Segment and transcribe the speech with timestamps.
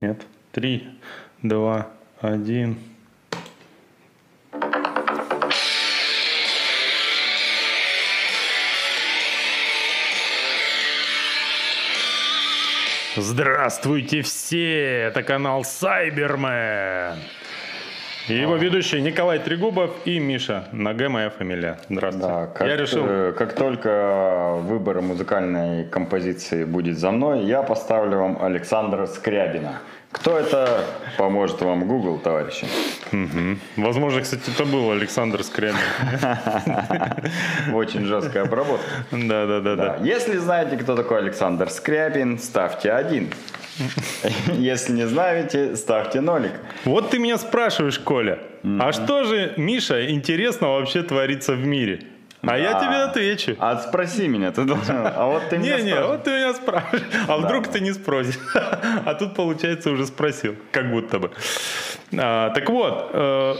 [0.00, 0.24] Нет.
[0.52, 0.88] Три,
[1.42, 1.90] два,
[2.20, 2.78] один.
[13.16, 15.08] Здравствуйте все!
[15.08, 17.18] Это канал Сайбермен.
[18.28, 20.64] И его ведущие Николай Трегубов и Миша.
[20.72, 21.78] На Г моя фамилия.
[21.88, 22.28] Здравствуйте.
[22.28, 23.04] Да, как, Я решил...
[23.06, 29.80] э, как только выбор музыкальной композиции будет за мной, я поставлю вам Александра Скрябина.
[30.10, 30.84] Кто это,
[31.18, 32.66] поможет вам Google, товарищи.
[33.12, 33.60] Мгм.
[33.76, 35.76] Возможно, кстати, это был Александр Скрябин.
[37.74, 38.86] Очень жесткая обработка.
[39.12, 39.96] Да, да, да, Да.
[39.98, 40.04] да.
[40.04, 43.28] Если знаете, кто такой Александр Скрябин, ставьте один.
[44.54, 46.52] Если не знаете, ставьте нолик.
[46.84, 48.38] Вот ты меня спрашиваешь, Коля,
[48.80, 52.00] а что же, Миша, интересно вообще творится в мире?
[52.42, 53.56] А я тебе отвечу.
[53.58, 54.96] А спроси меня, ты должен.
[55.04, 56.06] А вот ты меня Не-не, спрашиваешь.
[56.16, 58.38] вот ты меня спрашиваешь, а вдруг ты не спросишь.
[59.04, 61.30] А тут, получается, уже спросил, как будто бы.
[62.16, 63.54] А, Так вот, э,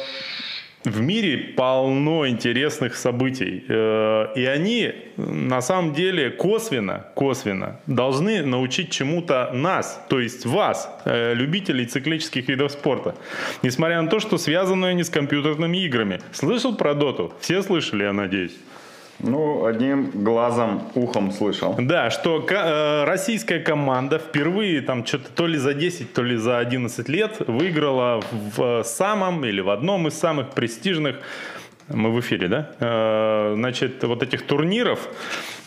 [0.89, 3.65] в мире полно интересных событий.
[3.69, 10.89] Э, И они, на самом деле, косвенно, косвенно должны научить чему-то нас, то есть вас,
[11.05, 13.15] э, любителей циклических видов спорта.
[13.63, 16.21] Несмотря на то, что связаны они с компьютерными играми.
[16.33, 17.33] Слышал про доту?
[17.41, 18.57] Все слышали, я надеюсь.
[19.21, 21.75] Ну, одним глазом, ухом слышал.
[21.79, 26.59] Да, что э, российская команда впервые там что-то то ли за 10, то ли за
[26.59, 31.17] 11 лет выиграла в э, самом или в одном из самых престижных
[31.89, 32.71] мы в эфире, да?
[32.79, 35.09] Э, Значит, вот этих турниров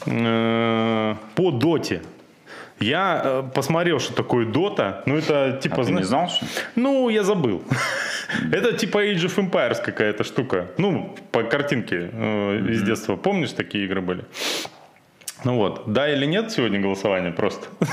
[0.06, 2.02] по доте.
[2.82, 5.04] Я э, посмотрел, что такое дота.
[5.06, 5.82] Ну, это типа...
[5.82, 6.46] А ты не зна- знал, что?
[6.76, 7.64] ну, я забыл.
[8.52, 10.68] Это типа Age of Empires какая-то штука.
[10.78, 13.16] Ну, по картинке э, из детства.
[13.16, 14.26] Помнишь, такие игры были?
[15.44, 17.68] Ну вот, да или нет сегодня голосование просто?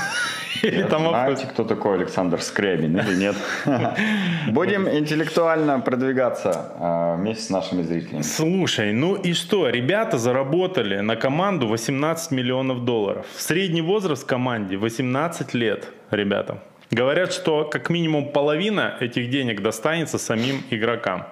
[0.61, 1.07] Или там?
[1.07, 3.35] Знаете, кто такой Александр Скрябин или нет?
[4.47, 8.23] Будем интеллектуально продвигаться а, вместе с нашими зрителями.
[8.23, 9.69] Слушай, ну и что?
[9.69, 13.25] Ребята заработали на команду 18 миллионов долларов.
[13.37, 16.61] Средний возраст команде 18 лет, ребята.
[16.91, 21.25] Говорят, что как минимум половина этих денег достанется самим игрокам.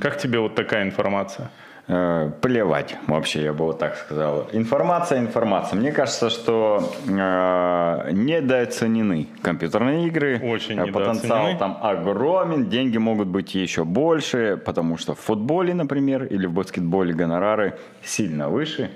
[0.00, 1.50] Как тебе вот такая информация?
[1.88, 4.48] Э, Плевать, вообще, я бы вот так сказал.
[4.52, 5.78] Информация, информация.
[5.78, 10.40] Мне кажется, что э, недооценены компьютерные игры.
[10.42, 16.24] Очень Э, Потенциал там огромен, деньги могут быть еще больше, потому что в футболе, например,
[16.24, 18.90] или в баскетболе гонорары сильно выше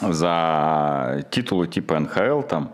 [0.00, 2.72] за титулы типа НХЛ там.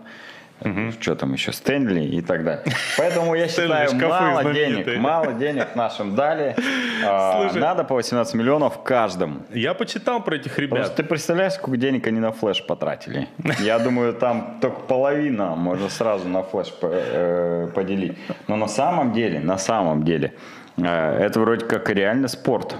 [1.01, 2.65] Что там еще, Стэнли и так далее.
[2.99, 6.57] Поэтому я считаю, мало денег, мало денег нашим дали.
[7.05, 7.51] А.
[7.55, 9.43] Надо по 18 миллионов каждому.
[9.53, 10.95] Я почитал про этих ребят.
[10.97, 13.29] ты представляешь, сколько денег они на флеш потратили?
[13.61, 18.19] Я думаю, там только половина можно сразу на флеш э, поделить.
[18.47, 20.35] Но на самом деле, на самом деле,
[20.77, 22.77] э, это вроде как реально спорт.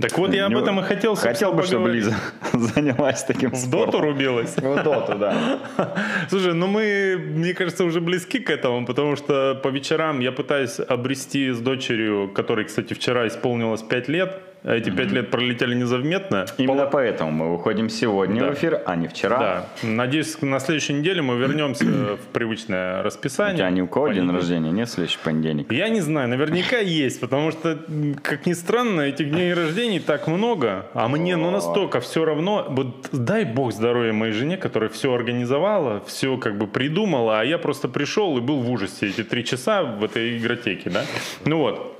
[0.00, 2.04] Так вот я об этом и хотел, Хотел бы, чтобы поговорить.
[2.04, 2.16] Лиза
[2.74, 3.90] занялась таким В спортом.
[3.92, 4.56] доту рубилась.
[4.56, 5.58] В доту, да.
[6.30, 10.78] Слушай, ну мы, мне кажется, уже близки к этому, потому что по вечерам я пытаюсь
[10.78, 16.46] обрести с дочерью, которой, кстати, вчера исполнилось 5 лет, а эти 5 лет пролетели незаметно.
[16.58, 18.50] Именно поэтому мы выходим сегодня Да.
[18.50, 19.38] в эфир, а не вчера.
[19.38, 23.56] Да, надеюсь, на следующей неделе мы вернемся в привычное У расписание.
[23.58, 25.70] тебя ни у кого день рождения нет следующий понедельник?
[25.72, 27.78] Я не знаю, наверняка есть, потому что,
[28.22, 33.08] как ни странно, этих дней рождений так много, а мне ну настолько все равно, вот
[33.12, 37.88] дай бог здоровья моей жене, которая все организовала, все как бы придумала, а я просто
[37.88, 41.04] пришел и был в ужасе эти три часа в этой игротеке, да?
[41.44, 41.97] Ну вот.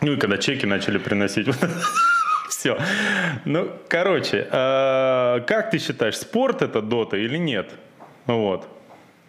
[0.00, 1.48] Ну и когда чеки начали приносить.
[2.48, 2.76] Все.
[3.44, 7.70] Ну, короче, э, как ты считаешь, спорт это дота или нет?
[8.26, 8.68] Вот.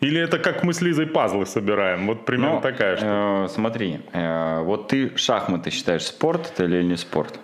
[0.01, 2.07] Или это как мы с Лизой пазлы собираем?
[2.07, 3.45] Вот примерно Ну, такая штука.
[3.45, 7.39] э, смотри, э, вот ты шахматы считаешь спорт это или не спорт?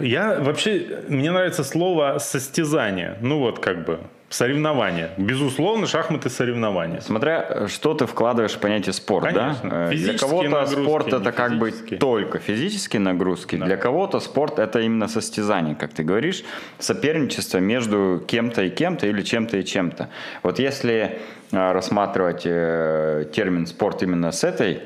[0.00, 3.16] Я вообще, мне нравится слово состязание.
[3.20, 4.00] Ну вот как бы
[4.34, 5.10] соревнование.
[5.16, 7.00] Безусловно, шахматы соревнования.
[7.00, 9.70] Смотря э, что ты вкладываешь в понятие спорт, Конечно.
[9.70, 9.92] да?
[9.92, 11.70] Э, Для кого-то нагрузки, спорт это как бы
[12.00, 16.42] только физические нагрузки, для кого-то спорт это именно состязание, как ты говоришь,
[16.78, 20.08] соперничество между кем-то и кем-то или чем-то и чем-то.
[20.42, 21.18] Вот если
[21.52, 24.82] э, рассматривать термин спорт именно с этой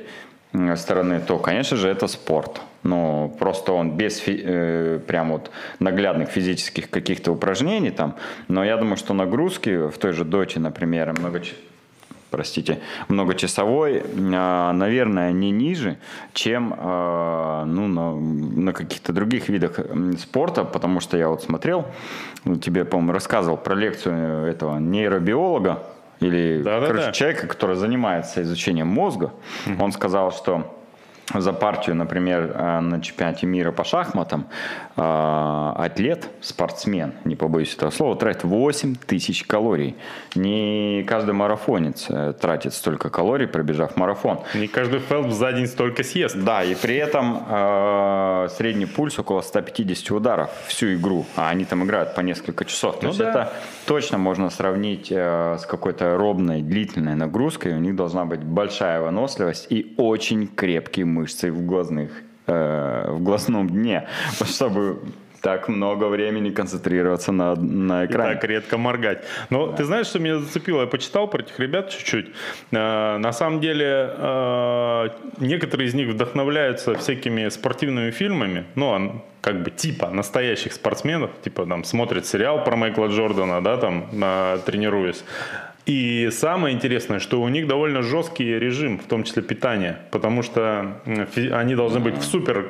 [0.76, 2.60] стороны, то, конечно же, это спорт.
[2.82, 8.14] Но просто он без э, прям вот наглядных физических каких-то упражнений там.
[8.46, 11.42] Но я думаю, что нагрузки в той же доте, например, много
[12.30, 14.02] простите, многочасовой,
[14.34, 15.96] а, наверное, не ниже,
[16.32, 19.80] чем а, ну, на, на каких-то других видах
[20.18, 21.86] спорта, потому что я вот смотрел,
[22.44, 25.82] ну, тебе, по-моему, рассказывал про лекцию этого нейробиолога,
[26.20, 26.86] или Да-да-да.
[26.86, 29.32] короче, человека, который занимается изучением мозга,
[29.78, 30.77] он сказал, что
[31.34, 34.46] за партию, например, э, на чемпионате мира по шахматам
[34.96, 39.96] э, атлет, спортсмен, не побоюсь этого слова, тратит 8 тысяч калорий.
[40.34, 44.40] Не каждый марафонец э, тратит столько калорий, пробежав марафон.
[44.54, 46.36] Не каждый Фелпс за день столько съест.
[46.42, 51.84] Да, и при этом э, средний пульс около 150 ударов всю игру, а они там
[51.84, 52.96] играют по несколько часов.
[53.00, 53.30] То Ну есть да.
[53.30, 53.52] это
[53.86, 57.74] точно можно сравнить э, с какой-то робной, длительной нагрузкой.
[57.74, 62.10] У них должна быть большая выносливость и очень крепкие мышцы в глазных,
[62.46, 64.06] э, в глазном дне,
[64.44, 64.98] чтобы
[65.40, 68.34] так много времени концентрироваться на, на И экране.
[68.34, 69.22] так редко моргать.
[69.50, 70.80] Но ты знаешь, что меня зацепило?
[70.80, 72.26] Я почитал про этих ребят чуть-чуть.
[72.72, 79.62] Э, На самом деле, э, некоторые из них вдохновляются всякими спортивными фильмами, ну, он как
[79.62, 85.22] бы типа настоящих спортсменов, типа там смотрят сериал про Майкла Джордана, да, там, на- тренируясь.
[85.88, 91.00] И самое интересное, что у них довольно жесткий режим, в том числе питания, потому что
[91.52, 92.68] они должны быть в супер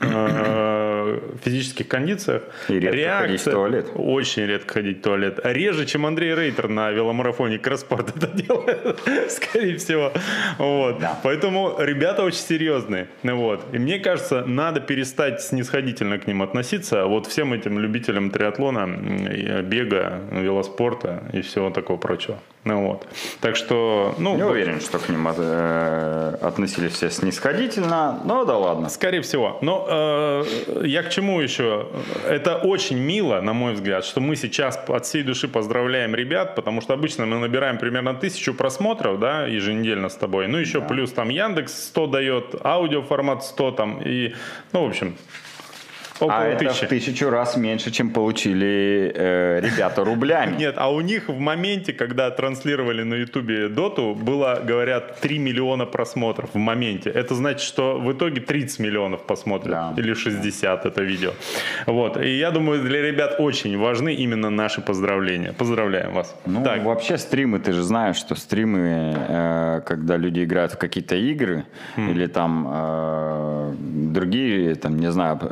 [0.00, 0.97] э,
[1.44, 2.42] физических кондициях.
[2.68, 3.86] И редко ходить в туалет.
[3.94, 5.40] Очень редко ходить в туалет.
[5.42, 10.12] Реже, чем Андрей Рейтер на веломарафоне Кросспорт это делает, скорее всего.
[10.58, 10.98] Вот.
[10.98, 11.18] Да.
[11.22, 13.08] Поэтому ребята очень серьезные.
[13.22, 13.64] Вот.
[13.72, 17.06] И мне кажется, надо перестать снисходительно к ним относиться.
[17.06, 18.88] Вот всем этим любителям триатлона,
[19.32, 22.38] и бега, велоспорта и всего такого прочего.
[22.64, 23.06] Ну вот.
[23.40, 28.88] Так что, ну, Не уверен, что к ним э, относились все снисходительно, но да ладно.
[28.88, 29.58] Скорее всего.
[29.62, 30.44] Но э,
[30.84, 31.88] я к чему еще?
[32.26, 36.80] Это очень мило, на мой взгляд, что мы сейчас от всей души поздравляем ребят, потому
[36.80, 40.48] что обычно мы набираем примерно тысячу просмотров, да, еженедельно с тобой.
[40.48, 44.34] Ну, еще плюс там Яндекс 100 дает, аудиоформат 100 там, и,
[44.72, 45.16] ну, в общем,
[46.20, 46.86] около А это тысячи.
[46.86, 50.56] в тысячу раз меньше, чем получили э, ребята рублями.
[50.58, 55.86] Нет, а у них в моменте, когда транслировали на Ютубе Доту, было, говорят, 3 миллиона
[55.86, 57.10] просмотров в моменте.
[57.10, 59.70] Это значит, что в итоге 30 миллионов посмотрят.
[59.70, 59.94] Да.
[59.96, 61.32] Или 60 это видео.
[61.86, 62.16] Вот.
[62.22, 65.52] И я думаю, для ребят очень важны именно наши поздравления.
[65.52, 66.34] Поздравляем вас.
[66.46, 71.14] Ну, так, вообще стримы, ты же знаешь, что стримы, э, когда люди играют в какие-то
[71.16, 71.64] игры
[71.96, 73.72] или там э,
[74.12, 75.44] другие, там, не знаю, об-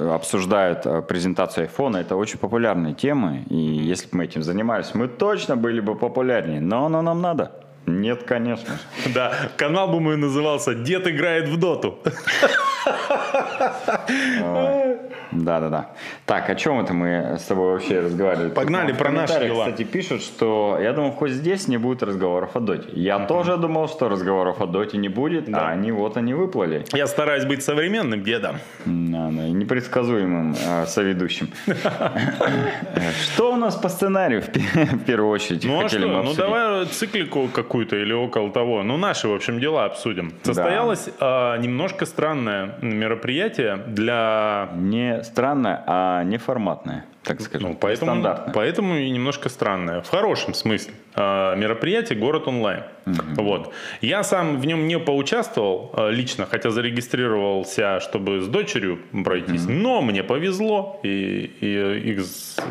[0.57, 5.09] обсуждают э, презентацию айфона, это очень популярные темы, и если бы мы этим занимались, мы
[5.09, 7.51] точно были бы популярнее, но оно нам надо.
[7.87, 8.79] Нет, конечно.
[9.15, 11.99] да, канал бы мой назывался «Дед играет в Доту».
[15.33, 15.91] Да-да-да.
[16.25, 18.51] Так, о чем это мы с тобой вообще разговаривали?
[18.51, 19.65] Погнали про наши дела.
[19.67, 22.89] Кстати, пишут, что я думал, хоть здесь не будет разговоров о доте.
[22.93, 25.69] Я тоже думал, что разговоров о доте не будет, Да.
[25.69, 26.85] а они вот они выплыли.
[26.93, 28.57] Я стараюсь быть современным дедом.
[28.85, 31.51] Да, да, непредсказуемым э, соведущим.
[33.23, 35.65] Что у нас по сценарию в пе- в первую очередь?
[35.65, 38.83] Ну а что, ну давай циклику какую-то или около того.
[38.83, 40.33] Ну наши, в общем, дела обсудим.
[40.43, 44.71] Состоялось а, немножко странное мероприятие для...
[44.75, 47.71] Не странное, а неформатное, так скажем.
[47.71, 48.55] Ну, поэтому, Стандартное.
[48.55, 50.01] поэтому и немножко странное.
[50.01, 50.95] В хорошем смысле.
[51.15, 52.85] А, мероприятие «Город онлайн».
[53.37, 53.73] Вот.
[54.01, 59.67] Я сам в нем не поучаствовал а, лично, хотя зарегистрировался, чтобы с дочерью пройтись.
[59.67, 61.01] Но мне повезло.
[61.03, 62.25] И, и их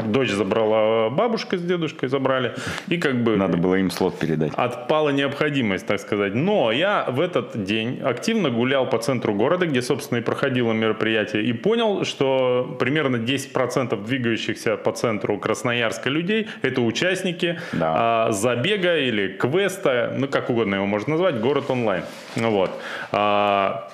[0.06, 2.56] дочь забрала бабушка с дедушкой, забрали.
[2.88, 3.36] И как бы...
[3.36, 4.54] Надо было им слот передать.
[4.56, 6.34] отпала необходимость, так сказать.
[6.34, 11.44] Но я в этот день активно гулял по центру города, где, собственно, и проходило мероприятие,
[11.44, 14.45] и понял, что примерно 10% двигающихся
[14.84, 17.94] по центру Красноярска людей– это участники Да.
[18.28, 22.04] а, забега или квеста, ну, как угодно его можно назвать, город онлайн.
[22.36, 22.72] Ну, Вот.
[23.12, 23.90] А,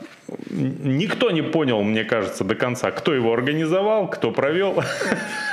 [0.49, 4.81] Никто не понял, мне кажется, до конца, кто его организовал, кто провел.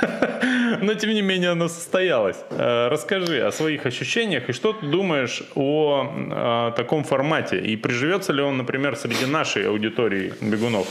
[0.81, 2.37] Но, тем не менее, оно состоялось.
[2.51, 7.59] Э, Расскажи о своих ощущениях и что ты думаешь о э, таком формате?
[7.59, 10.87] И приживется ли он, например, среди нашей аудитории бегунов?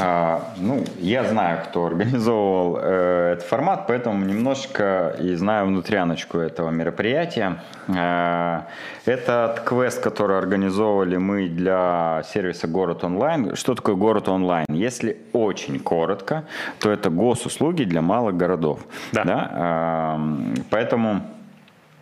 [0.00, 6.70] А, ну, я знаю, кто организовывал э, этот формат, поэтому немножко и знаю внутряночку этого
[6.70, 7.62] мероприятия.
[7.88, 8.62] Э,
[9.04, 13.54] этот квест, который организовывали мы для сервиса «Город онлайн».
[13.54, 14.66] Что такое «Город онлайн»?
[14.68, 16.44] Если очень коротко,
[16.80, 18.80] то это госуслуги для малых городов.
[19.22, 20.16] Да.
[20.16, 21.22] Эм, поэтому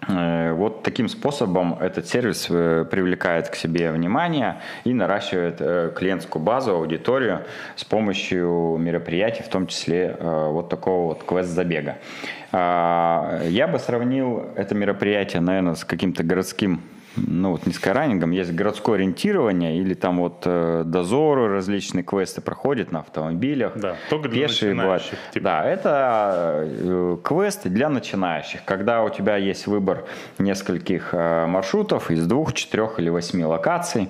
[0.09, 6.43] Э, Вот таким способом этот сервис э, привлекает к себе внимание и наращивает э, клиентскую
[6.43, 7.41] базу, аудиторию
[7.77, 11.97] с помощью мероприятий, в том числе вот такого вот квест-забега.
[12.53, 16.83] А, Я бы сравнил это мероприятие, наверное, с каким-то городским
[17.17, 22.93] ну вот не скайранингом, есть городское ориентирование или там вот э, дозоры, различные квесты проходят
[22.93, 23.73] на автомобилях.
[23.77, 25.03] Да, только для пешие бывают.
[25.33, 25.45] типа.
[25.45, 30.05] Да, это э, квесты для начинающих, когда у тебя есть выбор
[30.39, 34.09] нескольких э, маршрутов из двух, четырех или восьми локаций.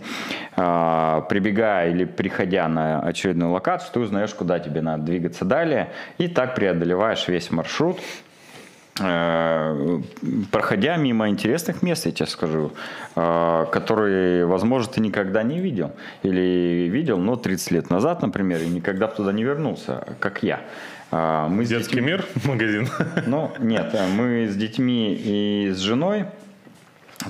[0.57, 6.29] Э, прибегая или приходя на очередную локацию, ты узнаешь, куда тебе надо двигаться далее, и
[6.29, 7.99] так преодолеваешь весь маршрут
[8.95, 12.73] проходя мимо интересных мест, я тебе скажу,
[13.17, 15.93] э, которые, возможно, ты никогда не видел.
[16.23, 20.61] Или видел, но 30 лет назад, например, и никогда туда не вернулся, как я.
[21.11, 22.13] Э, мы Детский детьми...
[22.13, 22.89] мир, магазин.
[23.27, 26.27] Ну, нет, мы с детьми и с женой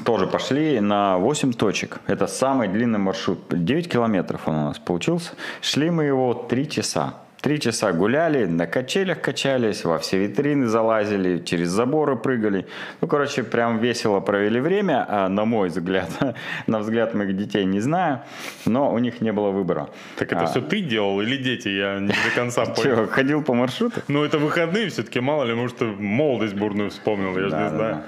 [0.05, 2.01] тоже пошли на 8 точек.
[2.09, 3.39] Это самый длинный маршрут.
[3.51, 5.33] 9 километров он у нас получился.
[5.61, 7.22] Шли мы его 3 часа.
[7.43, 12.69] Три часа гуляли, на качелях качались, во все витрины залазили, через заборы прыгали.
[13.01, 16.09] Ну, короче, прям весело провели время, а на мой взгляд,
[16.69, 18.21] на взгляд моих детей не знаю,
[18.65, 19.89] но у них не было выбора.
[20.19, 20.47] Так это а...
[20.47, 21.67] все ты делал или дети?
[21.67, 23.09] Я не до конца понял.
[23.09, 24.01] ходил по маршруту?
[24.07, 28.03] Ну, это выходные все-таки, мало ли, может, молодость бурную вспомнил, я же не знаю.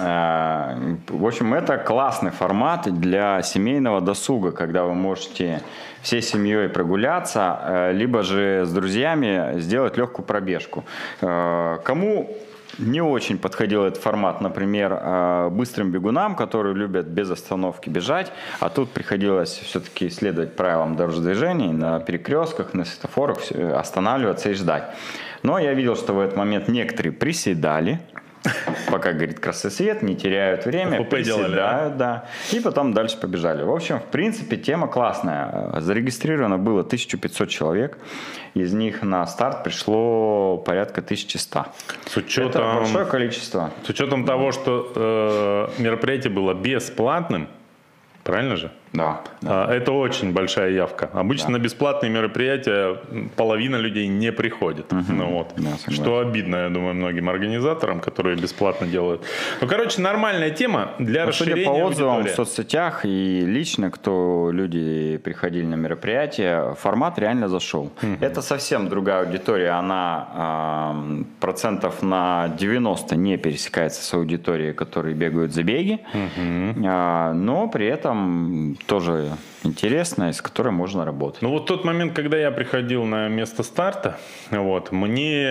[0.00, 5.60] А, в общем, это классный формат для семейного досуга, когда вы можете
[6.02, 10.84] всей семьей прогуляться, э, либо же с друзьями сделать легкую пробежку.
[11.20, 12.36] Э, кому
[12.78, 18.68] не очень подходил этот формат, например, э, быстрым бегунам, которые любят без остановки бежать, а
[18.68, 23.38] тут приходилось все-таки следовать правилам дорожного движения на перекрестках, на светофорах,
[23.76, 24.84] останавливаться и ждать.
[25.42, 28.00] Но я видел, что в этот момент некоторые приседали,
[28.90, 33.62] пока горит красный свет, не теряют время, ФП делали, да, и потом дальше побежали.
[33.62, 35.80] В общем, в принципе, тема классная.
[35.80, 37.98] Зарегистрировано было 1500 человек,
[38.54, 41.66] из них на старт пришло порядка 1100.
[42.06, 43.70] С учетом, Это большое количество.
[43.86, 47.48] С учетом того, что э, мероприятие было бесплатным,
[48.24, 48.70] правильно же?
[48.92, 49.22] Да.
[49.40, 49.64] да.
[49.64, 51.08] А, это очень большая явка.
[51.12, 51.52] Обычно да.
[51.52, 52.98] на бесплатные мероприятия
[53.36, 54.92] половина людей не приходит.
[54.92, 55.12] Угу.
[55.12, 55.52] Ну, вот.
[55.56, 59.22] да, что обидно, я думаю, многим организаторам, которые бесплатно делают.
[59.60, 62.32] Ну, короче, нормальная тема для Но расширения Судя по отзывам аудитории.
[62.32, 67.92] в соцсетях и лично, кто люди приходили на мероприятие, формат реально зашел.
[68.02, 68.16] Угу.
[68.20, 69.70] Это совсем другая аудитория.
[69.70, 76.00] Она э, процентов на 90 не пересекается с аудиторией, которые бегают за беги.
[76.12, 76.86] Угу.
[76.86, 81.42] Э, но при этом тоже интересная, с которой можно работать.
[81.42, 84.18] Ну вот тот момент, когда я приходил на место старта,
[84.50, 85.48] вот, мне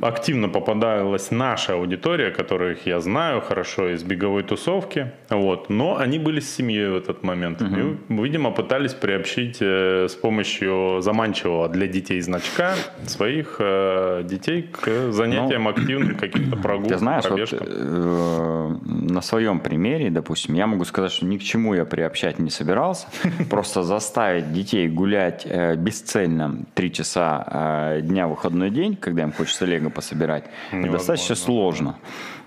[0.00, 6.40] активно попадалась наша аудитория, которых я знаю хорошо из беговой тусовки, вот, но они были
[6.40, 7.62] с семьей в этот момент.
[7.62, 7.76] Угу.
[7.76, 12.74] И, видимо, пытались приобщить э, с помощью заманчивого для детей значка
[13.06, 19.60] своих э, детей к занятиям ну, активным, каким-то прогулкам, Ты знаешь, вот, э, на своем
[19.60, 23.06] примере, допустим, я могу сказать, что ни к чему я приобщать не собирался.
[23.50, 29.66] Просто заставить детей гулять э, бесцельно три часа э, дня выходной день, когда им хочется
[29.66, 31.96] лего пособирать, достаточно сложно.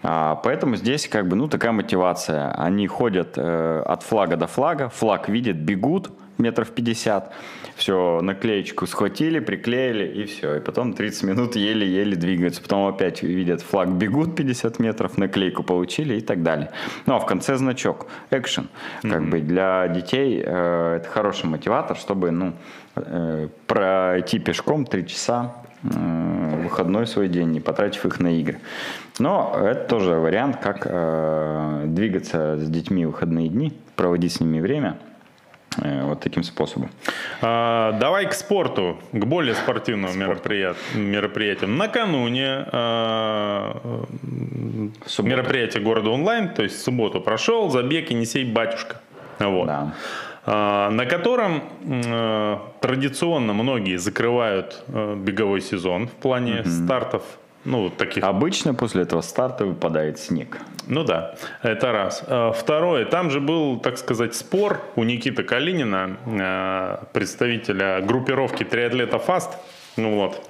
[0.02, 2.52] А, поэтому здесь как бы ну такая мотивация.
[2.52, 7.32] Они ходят э, от флага до флага, флаг видят, бегут метров 50,
[7.76, 10.58] все, наклеечку схватили, приклеили и все.
[10.58, 12.62] И потом 30 минут еле-еле двигаются.
[12.62, 16.72] Потом опять видят флаг, бегут 50 метров, наклейку получили и так далее.
[17.06, 18.70] Ну а в конце значок, экшен.
[19.02, 19.30] Как mm-hmm.
[19.30, 22.54] бы для детей э, это хороший мотиватор, чтобы ну,
[22.96, 28.60] э, пройти пешком 3 часа э, выходной свой день, не потратив их на игры.
[29.20, 34.60] Но это тоже вариант, как э, двигаться с детьми в выходные дни, проводить с ними
[34.60, 34.98] время–
[35.78, 36.90] вот таким способом.
[37.42, 40.28] А, давай к спорту, к более спортивным Спорт.
[40.28, 41.02] мероприятиям.
[41.02, 41.78] мероприятиям.
[41.78, 44.06] Накануне а,
[45.20, 49.02] мероприятие города онлайн, то есть в субботу прошел забег Енисей Батюшка.
[49.40, 49.68] Вот.
[49.68, 49.94] Да.
[50.46, 56.70] А, на котором а, традиционно многие закрывают а, беговой сезон в плане угу.
[56.70, 57.24] стартов
[57.66, 58.24] ну, таких...
[58.24, 60.58] Обычно после этого старта выпадает снег.
[60.88, 62.24] Ну да, это раз.
[62.28, 69.18] А, второе, там же был, так сказать, спор у Никиты Калинина, а, представителя группировки триатлета
[69.20, 69.52] ФАСТ.
[69.96, 70.42] Ну вот,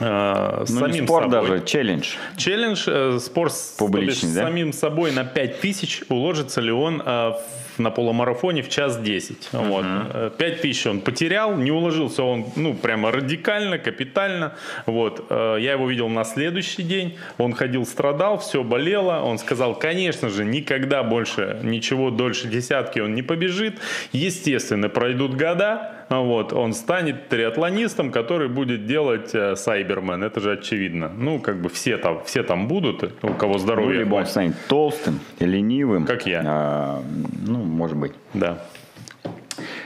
[0.00, 1.48] э, ну, самим спор собой.
[1.48, 2.14] даже, челлендж.
[2.36, 4.42] Челлендж, э, спор с, Публичный, с да?
[4.44, 7.32] самим собой на 5000, уложится ли он э,
[7.78, 9.50] на полумарафоне в час 10.
[9.52, 9.68] Uh-huh.
[9.68, 10.36] Вот.
[10.36, 14.54] 5 тысяч он потерял, не уложился он ну, прямо радикально, капитально.
[14.86, 15.26] Вот.
[15.30, 19.20] Э, я его видел на следующий день, он ходил, страдал, все болело.
[19.22, 23.78] Он сказал, конечно же, никогда больше ничего дольше десятки он не побежит.
[24.12, 30.22] Естественно, пройдут года, вот, он станет триатлонистом, который будет делать э, Сайбермен.
[30.22, 31.10] Это же очевидно.
[31.16, 34.00] Ну, как бы все там, все там будут, у кого Ну, здоровье.
[34.00, 36.04] либо он станет толстым, ленивым.
[36.04, 36.42] Как я.
[36.44, 37.02] А,
[37.46, 38.12] ну, может быть.
[38.34, 38.58] Да.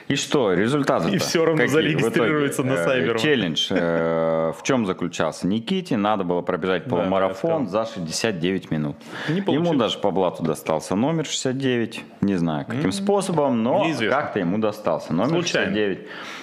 [0.09, 3.19] И что, результаты И всё равно зарегистрируется на Сайберман.
[3.19, 5.47] Челлендж э, в чем заключался?
[5.47, 8.97] Никите надо было пробежать Да, полумарафон я за 69 минут.
[9.29, 12.05] Не Ему даже по блату достался номер 69.
[12.21, 15.13] Не знаю, каким способом, но как-то ему достался.
[15.13, 15.75] Номер Случайно.
[15.75, 15.99] 69.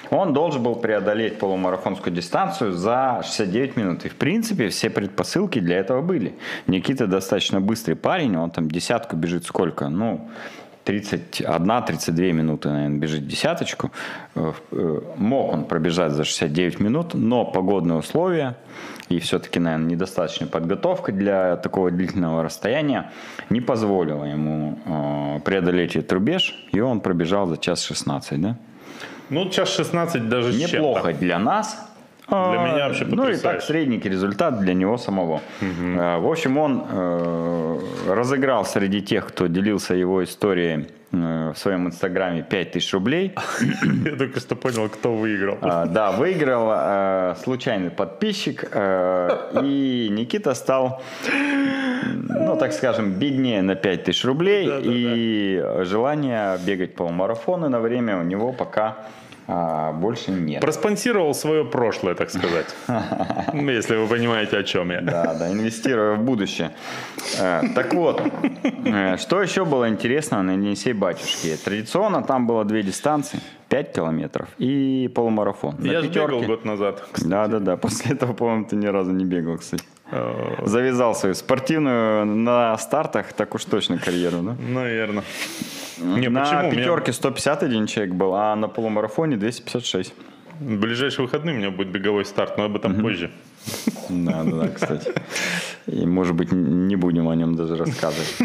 [0.10, 4.06] Он должен был преодолеть полумарафонскую дистанцию за 69 минут.
[4.06, 6.36] И, в принципе, все предпосылки для этого были.
[6.68, 9.90] Никита достаточно быстрый парень, он там десятку бежит сколько?
[9.90, 10.30] Ну,
[10.86, 13.92] 31-32 минуты, наверное, бежит десяточку.
[14.36, 18.56] Э, э, Мог он пробежать за 69 минут, но погодные условия
[19.10, 23.12] и все-таки, наверное, недостаточная подготовка для такого длительного расстояния
[23.50, 28.58] не позволила ему э, преодолеть этот рубеж, и он пробежал за час 16, да?
[29.30, 30.54] Ну, час 16 даже.
[30.54, 31.93] Неплохо для нас.
[32.28, 33.68] Для А, меня вообще Ну и так потрясающе.
[33.68, 35.42] средненький результат для него самого.
[35.62, 41.88] А, В общем, он э, разыграл среди тех, кто делился его историей э, в своем
[41.88, 43.34] инстаграме 5000 рублей.
[44.06, 45.58] Я только что понял, кто выиграл.
[45.62, 51.02] А, Да, выиграл э, случайный подписчик, э, и Никита стал,
[52.30, 58.54] ну, так скажем, беднее на 5000 рублей, и желание бегать полумарафоны на время у него
[58.54, 58.96] пока
[59.48, 60.62] а, больше нет.
[60.62, 62.68] Проспонсировал свое прошлое, так сказать.
[63.54, 65.02] Если вы понимаете, о чем я.
[65.02, 66.72] Да, да, инвестируя в будущее.
[67.40, 68.22] Э, Так вот,
[68.86, 71.58] э, что еще было интересного на Енисей Батюшки?
[71.64, 75.76] Традиционно там было две дистанции, 5 километров и полумарафон.
[75.80, 77.04] На Я же бегал год назад.
[77.18, 77.76] Да, да, да.
[77.78, 79.84] После этого, по-моему, ты ни разу не бегал, кстати.
[80.12, 84.56] Э, Завязал свою спортивную на стартах, так уж точно карьеру, да?
[84.70, 85.24] Наверное.
[86.00, 86.72] Не, на почему?
[86.72, 90.14] Пятерке 151 человек был, а на полумарафоне 256.
[90.60, 93.32] В ближайшие выходные у меня будет беговой старт, но об этом позже.
[94.10, 95.12] Да, да, да, кстати.
[95.88, 98.36] И, может быть, не будем о нем даже рассказывать.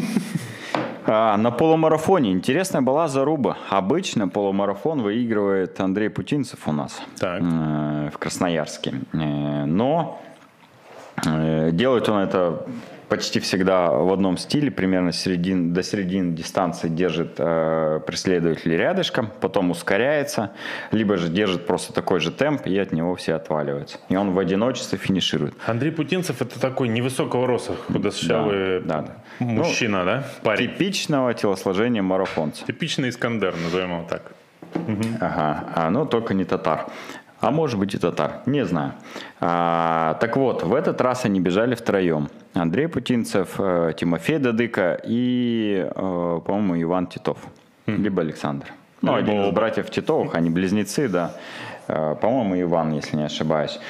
[1.10, 3.56] А, на полумарафоне интересная была заруба.
[3.70, 7.40] Обычно полумарафон выигрывает Андрей Путинцев у нас Так.
[7.42, 8.92] э, в Красноярске.
[9.14, 10.20] Э, Но
[11.26, 12.66] э, делает он это
[13.08, 19.70] почти всегда в одном стиле, примерно середин, до середины дистанции держит э, преследователь рядышком, потом
[19.70, 20.52] ускоряется,
[20.92, 23.98] либо же держит просто такой же темп, и от него все отваливаются.
[24.08, 25.54] И он в одиночестве финиширует.
[25.66, 29.08] Андрей Путинцев это такой невысокого роста, худощавый Да, да,
[29.40, 29.44] да.
[29.46, 30.24] мужчина, да?
[30.42, 30.68] Парень.
[30.68, 32.64] Типичного телосложения марафонца.
[32.66, 34.32] Типичный Искандер, назовем его так.
[35.20, 36.86] Ага, а, ну только не татар.
[37.40, 38.94] А может быть и татар, не знаю.
[39.40, 42.28] А, так вот, в этот раз они бежали втроем.
[42.54, 47.38] Андрей Путинцев, э, Тимофей Дадыка и, э, по-моему, Иван Титов.
[47.86, 48.66] Либо Александр.
[49.00, 51.36] Ну, Либо один из братьев Титовых, они близнецы, да.
[51.88, 53.80] Э, По-моему, Иван, если не ошибаюсь.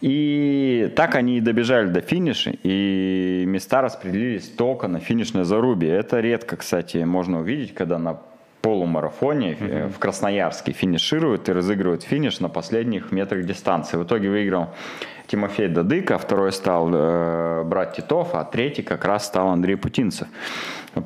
[0.00, 5.90] И так они и добежали до финиша, и места распределились только на финишной зарубе.
[5.90, 8.18] Это редко, кстати, можно увидеть, когда на
[8.62, 13.96] полумарафоне э, в Красноярске финишируют и разыгрывают финиш на последних метрах дистанции.
[13.96, 14.68] В итоге выиграл
[15.30, 20.26] Тимофей Дадыка, второй стал э, брат Титов, а третий как раз стал Андрей Путинцев.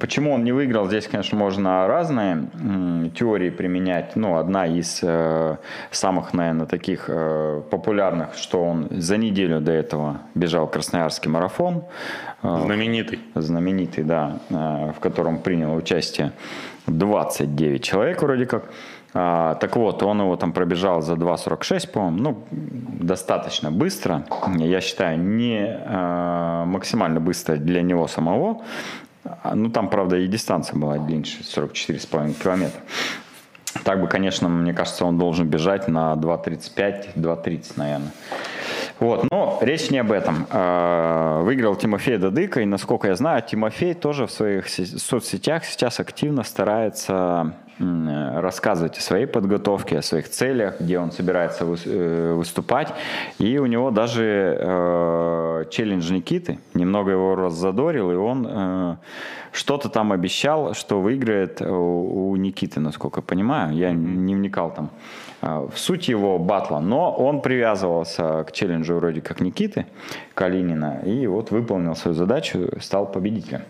[0.01, 4.17] Почему он не выиграл, здесь, конечно, можно разные м, теории применять.
[4.17, 5.57] Ну, одна из э,
[5.91, 11.85] самых, наверное, таких э, популярных, что он за неделю до этого бежал Красноярский марафон.
[12.43, 13.19] Э, Знаменитый.
[13.35, 16.33] знаменитый, да, э, в котором принял участие
[16.87, 18.65] 29 человек вроде как.
[19.17, 22.45] А, так вот, он его там пробежал за 2.46, по-моему, ну,
[23.07, 24.25] достаточно быстро.
[24.57, 28.63] Я считаю, не э, максимально быстро для него самого.
[29.55, 32.81] Ну, там, правда, и дистанция была длиннее, 44,5 километра.
[33.83, 38.13] Так бы, конечно, мне кажется, он должен бежать на 2.35, 2.30, наверное.
[39.01, 40.47] Вот, но речь не об этом.
[40.51, 45.99] А, Выиграл Тимофей Дадыка, и, насколько я знаю, Тимофей тоже в своих се- соцсетях сейчас
[46.01, 52.89] активно старается э, рассказывать о своей подготовке, о своих целях, где он собирается э, выступать.
[53.39, 58.97] И у него даже э, челлендж Никиты немного его раззадорил, и он э,
[59.51, 63.75] что-то там обещал, что выиграет у, у Никиты, насколько я понимаю.
[63.75, 64.91] Я не вникал там
[65.75, 69.87] суть его батла, но он привязывался к челленджу вроде как Никиты
[70.35, 73.63] Калинина и вот выполнил свою задачу, стал победителем.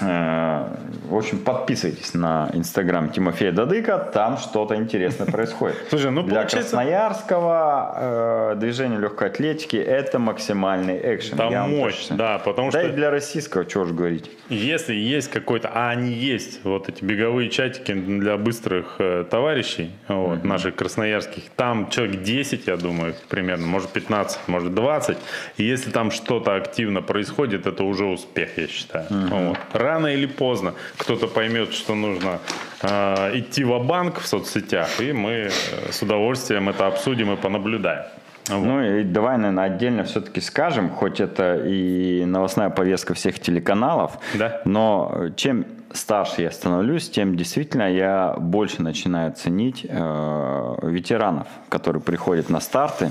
[0.00, 0.66] Э,
[1.08, 5.76] в общем, подписывайтесь на инстаграм Тимофея Дадыка, там что-то интересное происходит.
[5.88, 6.76] Слушай, ну Для получается...
[6.76, 11.36] Красноярского э, движения легкой атлетики это максимальный экшен.
[11.38, 14.30] Там мощь, точно- да, потому Да что и для российского, чего уж говорить.
[14.48, 20.44] если есть какой-то, а они есть, вот эти беговые чатики для быстрых э, товарищей, вот,
[20.44, 25.16] наших красноярских, там человек 10, я думаю, примерно, может 15, может 20,
[25.56, 29.06] и если там что-то активно происходит, это уже успех, я считаю.
[29.10, 29.58] Вот.
[29.88, 32.38] Рано или поздно кто-то поймет, что нужно
[32.82, 35.50] э, идти в банк в соцсетях, и мы э,
[35.90, 38.04] с удовольствием это обсудим и понаблюдаем.
[38.50, 38.64] Вот.
[38.64, 44.60] Ну и давай, наверное, отдельно все-таки скажем, хоть это и новостная повестка всех телеканалов, Да.
[44.66, 52.50] но чем старше я становлюсь, тем действительно я больше начинаю ценить э, ветеранов, которые приходят
[52.50, 53.10] на старты.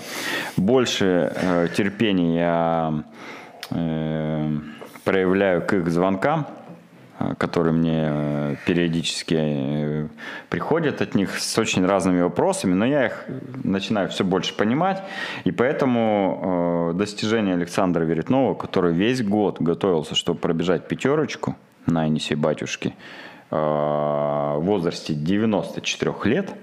[0.58, 2.94] Больше э, терпения я
[3.72, 4.52] э,
[5.04, 6.46] проявляю к их звонкам,
[7.38, 10.08] которые мне э, периодически э,
[10.50, 13.26] приходят от них с очень разными вопросами, но я их
[13.64, 15.04] начинаю все больше понимать,
[15.44, 21.56] и поэтому э, достижение Александра Веретнова, который весь год готовился, чтобы пробежать пятерочку
[21.88, 22.94] на Енисей Батюшки
[23.50, 26.54] э, в возрасте 94 лет,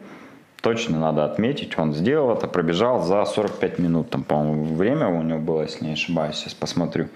[0.62, 5.40] точно надо отметить, он сделал это, пробежал за 45 минут, там, по-моему, время у него
[5.40, 7.08] было, если не ошибаюсь, сейчас посмотрю.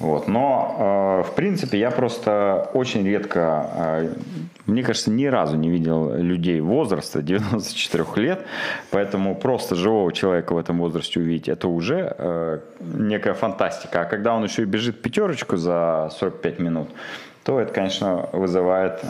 [0.00, 0.28] Вот.
[0.28, 4.14] Но, э, в принципе, я просто очень редко, э,
[4.64, 8.46] мне кажется, ни разу не видел людей возраста 94 лет,
[8.90, 14.00] поэтому просто живого человека в этом возрасте увидеть, это уже э, некая фантастика.
[14.00, 16.88] А когда он еще и бежит пятерочку за 45 минут,
[17.44, 19.04] то это, конечно, вызывает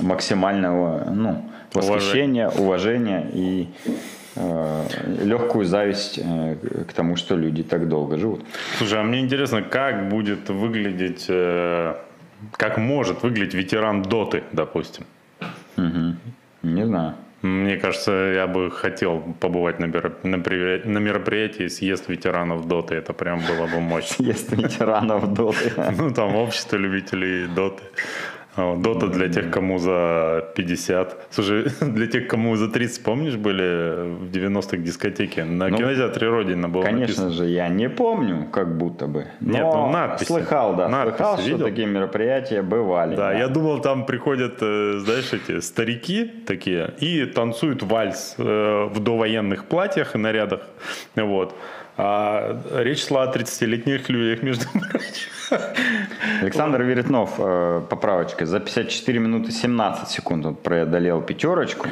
[0.00, 3.68] максимального ну, восхищения, уважения и
[4.34, 6.56] легкую зависть э,
[6.88, 8.44] к тому, что люди так долго живут.
[8.78, 11.94] Слушай, а мне интересно, как будет выглядеть, э,
[12.52, 15.04] как может выглядеть ветеран Доты, допустим?
[15.76, 17.14] Не знаю.
[17.42, 20.14] Мне кажется, я бы хотел побывать на, меро-
[20.84, 22.94] на мероприятии съезд ветеранов Доты.
[22.94, 24.22] Это прям было бы мощно.
[24.22, 25.72] Есть ветеранов доты.
[25.98, 27.82] Ну, там общество любителей Доты.
[28.54, 31.26] А Дота для тех, кому за 50.
[31.30, 35.40] Слушай, для тех, кому за 30, помнишь, были в 90-х дискотеки?
[35.40, 39.26] На Ну, кинотеатре Родина было Конечно же, я не помню, как будто бы.
[39.40, 40.28] Но Нет, ну, надписи.
[40.28, 41.64] Слыхал, да, Надписи слыхал, что видел?
[41.66, 43.16] такие мероприятия бывали.
[43.16, 49.00] Да, я думал, там приходят, э, знаешь, эти старики такие и танцуют вальс э, в
[49.00, 50.60] довоенных платьях и нарядах.
[51.16, 51.54] Вот.
[51.96, 55.28] А речь шла о 30-летних людях, между прочим.
[56.40, 61.88] Александр Веретнов, э, поправочка, за 54 минуты 17 секунд он преодолел пятерочку,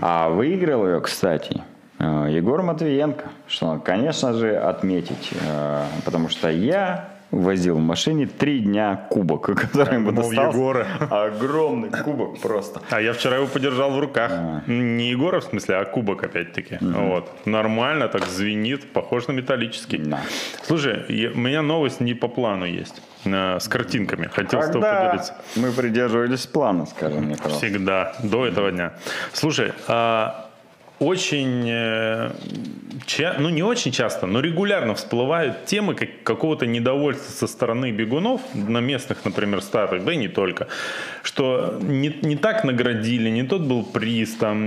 [0.00, 1.62] а выиграл ее, кстати,
[2.00, 8.60] э, Егор Матвиенко, что, конечно же, отметить, э, потому что я возил в машине три
[8.60, 10.56] дня кубок, который ему достался.
[10.56, 10.86] Егора.
[11.10, 12.80] Огромный кубок просто.
[12.90, 14.32] А я вчера его подержал в руках.
[14.66, 16.78] Не Егора, в смысле, а кубок опять-таки.
[16.80, 17.30] Вот.
[17.46, 19.98] Нормально, так звенит, похож на металлический.
[19.98, 20.20] Да.
[20.62, 23.02] Слушай, я- у меня новость не по плану есть.
[23.26, 24.28] э, с картинками.
[24.32, 25.34] Хотел с тобой Когда поделиться.
[25.56, 27.66] мы придерживались плана, скажи мне, пожалуйста.
[27.66, 28.92] Всегда, до этого дня.
[29.32, 30.43] Слушай, а,
[31.00, 32.30] очень, э,
[33.38, 38.78] ну не очень часто, но регулярно всплывают темы как- какого-то недовольства со стороны бегунов на
[38.78, 40.68] местных, например, стартах, да и не только,
[41.22, 44.58] что не, не так наградили, не тот был приз, там,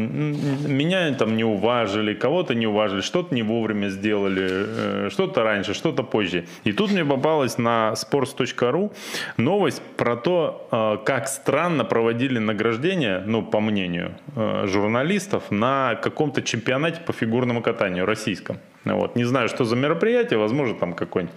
[0.68, 6.04] меня там не уважили, кого-то не уважили, что-то не вовремя сделали, э, что-то раньше, что-то
[6.04, 6.46] позже.
[6.66, 8.92] И тут мне попалась на sports.ru
[9.38, 14.16] новость про то, э, как странно проводили награждение, ну, по мнению
[14.66, 18.58] журналистов, на каком-то чемпионате по фигурному катанию российском.
[18.86, 19.16] Вот.
[19.16, 21.36] Не знаю, что за мероприятие, возможно, там какой-нибудь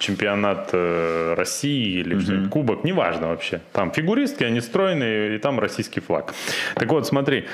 [0.00, 3.60] чемпионат э, России или что-нибудь, кубок, неважно вообще.
[3.72, 6.34] Там фигуристки, они стройные, и там российский флаг.
[6.74, 7.46] Так вот, смотри,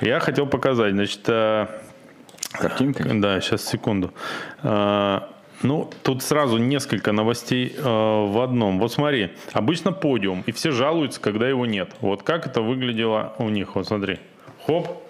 [0.00, 1.66] я хотел показать, значит, э,
[2.52, 3.04] Картинка?
[3.12, 4.14] да, сейчас, секунду.
[4.62, 5.28] А,
[5.62, 8.78] Ну, тут сразу несколько новостей э, в одном.
[8.78, 11.90] Вот смотри, обычно подиум, и все жалуются, когда его нет.
[12.00, 13.74] Вот как это выглядело у них.
[13.74, 14.18] Вот смотри.
[14.66, 15.05] Хоп.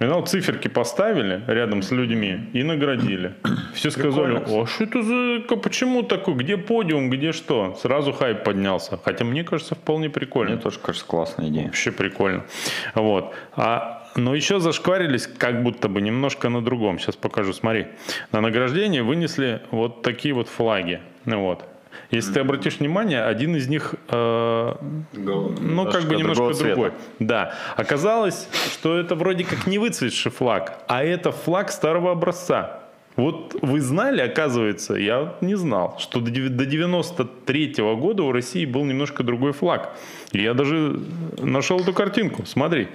[0.00, 3.34] И ну, циферки поставили рядом с людьми и наградили.
[3.74, 4.62] Все сказали, Прикольно.
[4.62, 5.56] а что это за...
[5.56, 6.34] Почему такой?
[6.34, 7.76] Где подиум, где что?
[7.80, 8.98] Сразу хайп поднялся.
[9.04, 10.54] Хотя мне кажется, вполне прикольно.
[10.54, 11.66] Мне тоже кажется классная идея.
[11.66, 12.46] Вообще прикольно.
[12.94, 13.34] Вот.
[13.54, 16.98] А, но еще зашкварились как будто бы немножко на другом.
[16.98, 17.88] Сейчас покажу, смотри.
[18.32, 21.00] На награждение вынесли вот такие вот флаги.
[21.26, 21.64] Вот.
[22.10, 24.74] Если ты обратишь внимание, один из них, э,
[25.12, 26.92] ну, как бы Немножко другой.
[27.20, 27.54] Да.
[27.76, 32.80] Оказалось, что это вроде как не выцветший флаг, а это флаг старого образца.
[33.16, 38.84] Вот вы знали, оказывается, я не знал, что до 93 -го года у России был
[38.84, 39.90] немножко другой флаг.
[40.32, 40.98] И я даже
[41.38, 42.46] нашел эту картинку.
[42.46, 42.88] Смотри.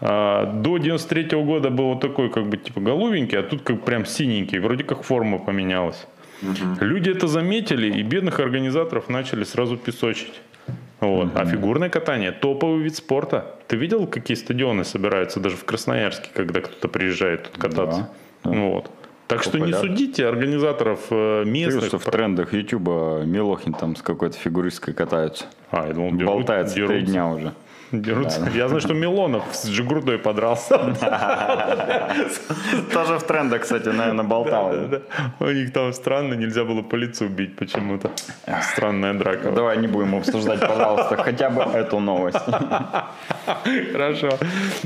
[0.00, 3.84] А, до 93 -го года был вот такой, как бы, типа, голубенький, а тут как
[3.84, 4.60] прям синенький.
[4.60, 6.06] Вроде как форма поменялась.
[6.42, 6.84] Угу.
[6.84, 10.40] Люди это заметили, и бедных организаторов начали сразу песочить.
[11.00, 11.30] Вот.
[11.36, 13.54] А фигурное катание– топовый вид спорта.
[13.68, 18.10] Ты видел, какие стадионы собираются даже в Красноярске, когда кто-то приезжает тут кататься?
[18.44, 18.50] Да.
[18.50, 18.90] Вот.
[19.28, 21.82] Так что не судите организаторов э, местных.
[21.82, 25.44] Ты, что в трендах Ютуба Милохин там с какой-то фигуристкой катаются.
[25.70, 26.96] А, я думал, Болтается дерутся.
[26.96, 27.52] три дня уже.
[27.92, 28.40] Дерутся.
[28.40, 30.78] Да, Я знаю, что Милонов с Джигурдой подрался.
[32.92, 34.74] Тоже в трендах, кстати, наверное, болтал.
[35.40, 38.10] У них там странно, нельзя было по лицу бить почему-то.
[38.72, 39.52] Странная драка.
[39.52, 42.38] Давай не будем обсуждать, пожалуйста, хотя бы эту новость.
[43.92, 44.38] Хорошо.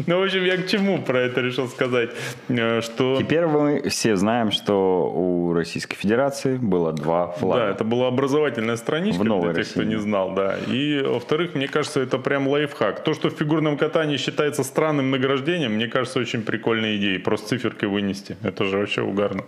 [0.06, 2.10] Ну, в общем, я к чему про это решил сказать?
[2.48, 3.16] Э, что...
[3.18, 7.64] Теперь мы все знаем, что у Российской Федерации было два флага.
[7.64, 10.56] Да, это была образовательная страничка для тех, кто не знал, да.
[10.68, 13.04] И, во-вторых, мне кажется, это прям лайфхак как.
[13.04, 17.18] То, что в фигурном катании считается странным награждением, мне кажется, очень прикольной идеей.
[17.18, 18.36] Просто циферкой вынести.
[18.42, 19.44] Это же вообще угарно.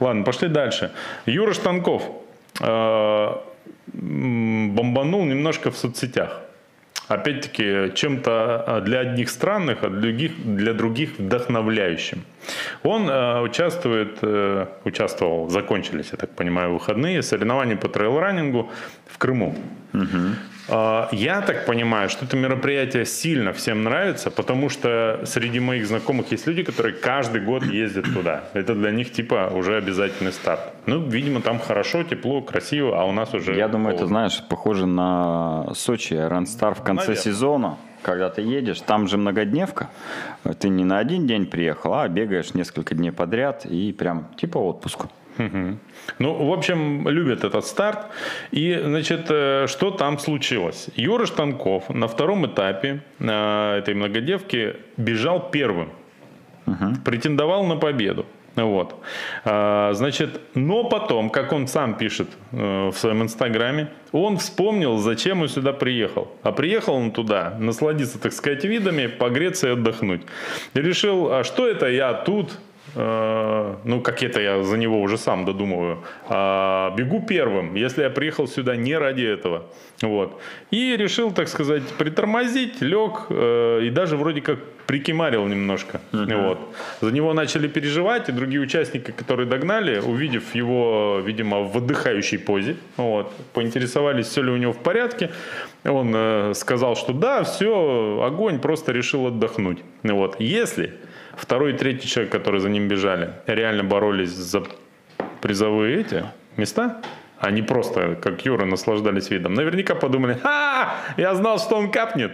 [0.00, 0.90] Ладно, пошли дальше.
[1.26, 2.02] Юра Штанков
[2.60, 3.28] э,
[3.92, 6.40] бомбанул немножко в соцсетях.
[7.08, 12.22] Опять-таки, чем-то э, для одних странных, а для других, для других вдохновляющим.
[12.84, 18.70] Он э, участвует, э, участвовал, закончились, я так понимаю, выходные, соревнования по трейл-раннингу
[19.06, 19.54] в Крыму.
[19.92, 20.18] Угу.
[20.68, 26.30] А, я так понимаю, что это мероприятие сильно всем нравится, потому что среди моих знакомых
[26.32, 28.44] есть люди, которые каждый год ездят туда.
[28.52, 30.60] Это для них типа уже обязательный старт.
[30.86, 33.54] Ну, видимо, там хорошо, тепло, красиво, а у нас уже...
[33.54, 37.22] Я думаю, это, знаешь, похоже на Сочи, Ранстар в конце Наверное.
[37.22, 39.88] сезона когда ты едешь, там же многодневка,
[40.58, 45.06] ты не на один день приехал, а бегаешь несколько дней подряд и прям типа отпуск.
[45.38, 45.78] Угу.
[46.18, 48.06] Ну, в общем, любят этот старт.
[48.50, 50.88] И, значит, э, что там случилось?
[50.96, 55.90] Юра Штанков на втором этапе э, этой многодевки бежал первым.
[56.66, 57.02] Угу.
[57.04, 58.26] Претендовал на победу.
[58.54, 58.94] Вот.
[59.44, 65.40] А, значит, но потом, как он сам пишет э, в своем инстаграме, он вспомнил, зачем
[65.40, 66.30] он сюда приехал.
[66.42, 70.20] А приехал он туда насладиться, так сказать, видами, погреться и отдохнуть.
[70.74, 75.16] И решил, а что это я тут, Э, ну, как это я за него уже
[75.16, 79.64] сам додумываю, а, бегу первым, если я приехал сюда не ради этого.
[80.02, 80.40] Вот.
[80.70, 86.00] И решил, так сказать, притормозить, лег э, и даже вроде как прикимарил немножко.
[86.12, 86.48] Uh-huh.
[86.48, 86.58] Вот.
[87.00, 92.76] За него начали переживать, и другие участники, которые догнали, увидев его, видимо, в отдыхающей позе,
[92.96, 95.30] вот, поинтересовались, все ли у него в порядке.
[95.84, 99.78] Он э, сказал, что да, все, огонь, просто решил отдохнуть.
[100.02, 100.40] Вот.
[100.40, 100.94] Если
[101.36, 104.62] Второй и третий человек, которые за ним бежали, реально боролись за
[105.40, 106.24] призовые эти
[106.56, 107.02] места.
[107.38, 109.54] Они просто, как Юра, наслаждались видом.
[109.54, 112.30] Наверняка подумали, а, я знал, что он капнет.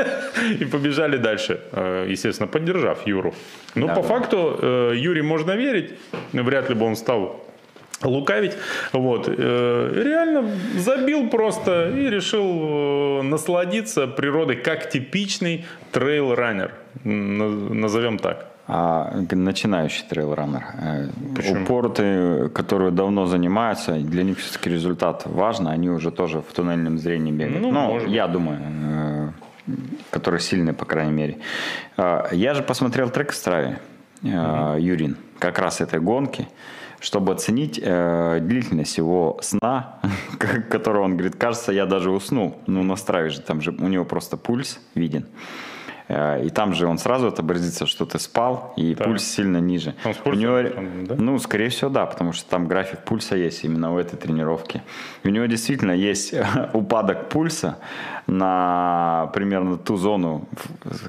[0.60, 3.34] И побежали дальше, э, естественно, поддержав Юру.
[3.74, 5.94] Ну, по факту, э, Юре можно верить.
[6.34, 7.46] Вряд ли бы он стал
[8.02, 8.52] лукавить.
[8.92, 9.26] Вот.
[9.26, 16.72] Э, реально забил просто и решил насладиться природой как типичный трейл-раннер
[17.04, 18.46] назовем так.
[18.68, 20.62] А начинающий трейл-раннер.
[20.80, 21.64] Э, Почему?
[21.64, 27.32] Упорты, которые давно занимаются, для них все-таки результат важен, они уже тоже в туннельном зрении
[27.32, 27.60] бегают.
[27.60, 29.28] Ну, ну я думаю, э,
[30.10, 31.38] которые сильные, по крайней мере.
[31.96, 33.80] А, я же посмотрел трек в Страве,
[34.22, 36.48] mm Юрин, как раз этой гонки,
[37.00, 39.98] чтобы оценить э, длительность его сна,
[40.70, 42.56] которого он говорит, кажется, я даже уснул.
[42.68, 45.26] Ну, на Страве же, там же у него просто пульс виден.
[46.08, 49.06] Э, и там же он сразу отобразится, что ты спал, и так.
[49.06, 49.94] пульс сильно ниже.
[50.24, 50.58] Он у него,
[51.06, 51.14] да?
[51.16, 54.82] Ну, скорее всего, да, потому что там график пульса есть именно в этой тренировке.
[55.24, 56.34] у него действительно есть
[56.72, 57.78] упадок пульса
[58.26, 60.48] на примерно ту зону,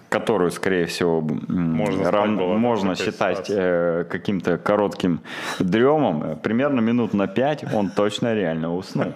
[0.09, 5.21] которую, скорее всего, можно, ран, можно считать э, каким-то коротким
[5.59, 6.37] дремом.
[6.43, 9.13] Примерно минут на 5 он точно реально уснул.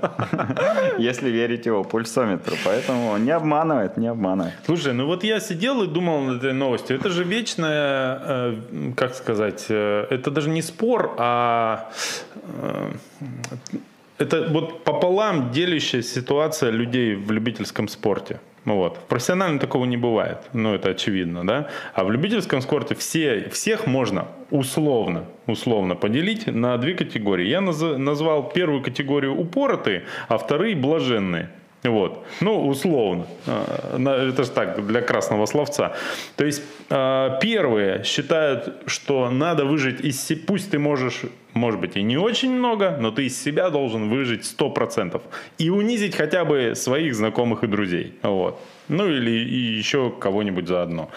[0.98, 2.56] Если верить его пульсометру.
[2.66, 4.54] Поэтому не обманывает, не обманывает.
[4.66, 6.98] Слушай, ну вот я сидел сидел и думал над этой новостью.
[6.98, 11.90] Это же вечная, э, как сказать, э, это даже не спор, а
[12.62, 12.92] э,
[14.18, 18.40] это вот пополам делящая ситуация людей в любительском спорте.
[18.66, 18.98] Вот.
[18.98, 21.70] В профессиональном такого не бывает, ну это очевидно, да.
[21.94, 27.48] А в любительском спорте все, всех можно условно, условно поделить на две категории.
[27.48, 31.50] Я наз, назвал первую категорию упоротые, а вторые блаженные.
[31.84, 32.26] Вот.
[32.42, 33.28] Ну, условно.
[33.46, 35.94] Э, это же так, для красного словца.
[36.36, 40.42] То есть э, первые считают, что надо выжить из себя.
[40.48, 41.22] Пусть ты можешь,
[41.54, 45.22] может быть, и не очень много, но ты из себя должен выжить 100%.
[45.60, 48.14] И унизить хотя бы своих знакомых и друзей.
[48.24, 48.60] Вот.
[48.90, 51.10] Ну или еще кого-нибудь заодно.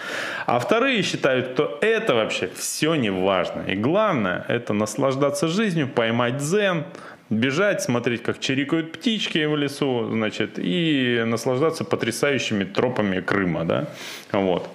[0.45, 3.61] А вторые считают, что это вообще все не важно.
[3.61, 6.83] И главное, это наслаждаться жизнью, поймать дзен,
[7.31, 13.89] бежать, смотреть, как чирикают птички в лесу, значит, и наслаждаться потрясающими тропами Крыма, да,
[14.31, 14.69] вот.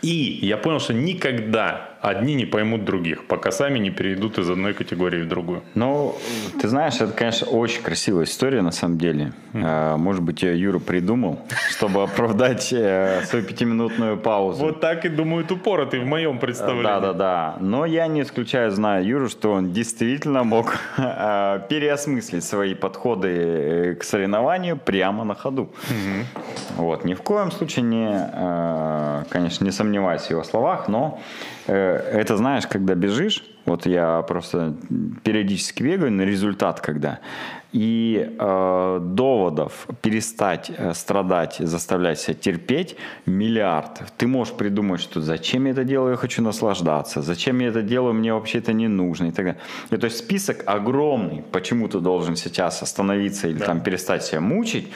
[0.00, 4.74] И я понял, что никогда одни не поймут других, пока сами не перейдут из одной
[4.74, 5.62] категории в другую.
[5.74, 6.16] Ну,
[6.60, 9.32] ты знаешь, это, конечно, очень красивая история на самом деле.
[9.52, 9.96] Mm.
[9.98, 11.38] Может быть, ее Юра придумал,
[11.70, 14.64] чтобы оправдать э, свою пятиминутную паузу.
[14.64, 16.82] Вот так и думают упоротый в моем представлении.
[16.82, 17.56] Да-да-да.
[17.60, 24.02] Но я не исключаю, зная Юру, что он действительно мог э, переосмыслить свои подходы к
[24.02, 25.70] соревнованию прямо на ходу.
[26.76, 27.04] Вот.
[27.04, 31.20] Ни в коем случае не, конечно, не сомневаюсь в его словах, но
[31.66, 34.74] это знаешь, когда бежишь, вот я просто
[35.22, 37.20] периодически бегаю на результат, когда
[37.72, 44.02] и э, доводов перестать э, страдать, заставлять себя терпеть миллиард.
[44.18, 48.14] Ты можешь придумать, что зачем я это делаю, я хочу наслаждаться, зачем я это делаю,
[48.14, 49.60] мне вообще это не нужно и так далее.
[49.90, 53.66] И, то есть список огромный, почему ты должен сейчас остановиться или да.
[53.66, 54.88] там перестать себя мучить.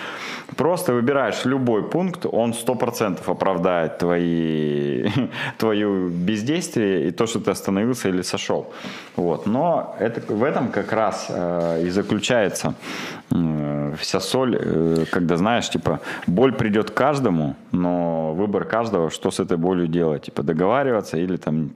[0.56, 5.08] Просто выбираешь любой пункт, он сто процентов оправдает твои,
[5.58, 8.72] твою бездействие и то, что ты остановился или сошел.
[9.16, 9.46] Вот.
[9.46, 15.68] Но это, в этом как раз э, и заключается кажется, вся соль, э, когда знаешь,
[15.70, 21.36] типа, боль придет каждому, но выбор каждого, что с этой болью делать, типа, договариваться или
[21.36, 21.70] там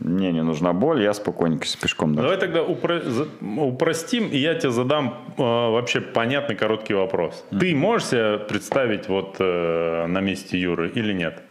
[0.00, 2.14] мне не нужна боль, я спокойненько с пешком.
[2.14, 7.44] Давай тогда упро- упростим, и я тебе задам э, вообще понятный короткий вопрос.
[7.50, 7.58] Mm-hmm.
[7.60, 11.42] Ты можешь себе представить вот э, на месте Юры или нет?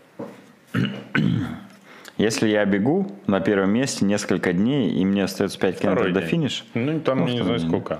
[2.22, 6.64] Если я бегу на первом месте несколько дней, и мне остается 5 километров до финиша.
[6.76, 8.00] Ну, там не знаю сколько.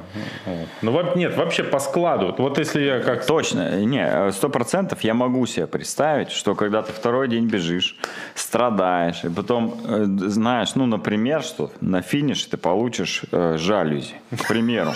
[0.84, 2.36] Ну, нет, вообще по складу.
[2.38, 3.26] Вот если я как...
[3.26, 7.98] Точно, не, сто процентов я могу себе представить, что когда ты второй день бежишь,
[8.36, 14.48] страдаешь, и потом э, знаешь, ну, например, что на финише ты получишь э, жалюзи, к
[14.48, 14.92] примеру.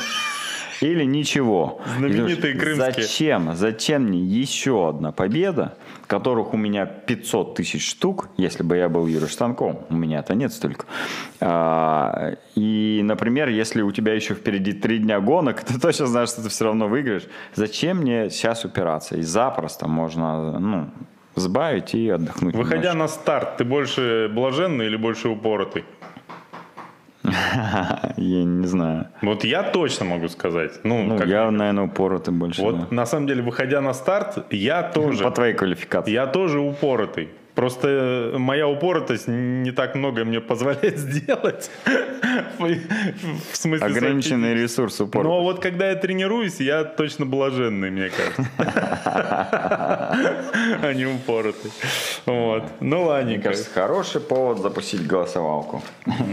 [0.81, 1.81] Или ничего.
[1.97, 3.05] Знаменитые крымские.
[3.05, 3.55] Зачем?
[3.55, 5.73] Зачем мне еще одна победа,
[6.07, 9.85] которых у меня 500 тысяч штук, если бы я был Юрой Штанком.
[9.89, 10.85] У меня это нет столько.
[11.39, 16.43] А, и, например, если у тебя еще впереди три дня гонок, ты точно знаешь, что
[16.43, 17.27] ты все равно выиграешь.
[17.53, 19.17] Зачем мне сейчас упираться?
[19.17, 20.89] И запросто можно ну,
[21.35, 22.55] сбавить и отдохнуть.
[22.55, 22.97] Выходя немножко.
[22.97, 25.83] на старт, ты больше блаженный или больше упоротый?
[28.17, 29.07] Я не знаю.
[29.21, 30.79] Вот я точно могу сказать.
[30.83, 31.27] Ну, ну как...
[31.27, 32.61] я, наверное, упоротый больше.
[32.61, 32.87] Вот да.
[32.89, 35.23] на самом деле, выходя на старт, я тоже...
[35.23, 36.11] По твоей квалификации.
[36.11, 37.29] Я тоже упоротый.
[37.55, 41.71] Просто моя упоротость не так много мне позволяет сделать.
[42.59, 45.33] В смысле Ограниченный ресурс упоротости.
[45.33, 48.45] Но вот когда я тренируюсь, я точно блаженный, мне кажется.
[50.81, 51.71] А не упоротый.
[52.25, 52.63] Вот.
[52.79, 53.31] Ну, ладно.
[53.31, 55.83] Мне кажется, хороший повод запустить голосовалку.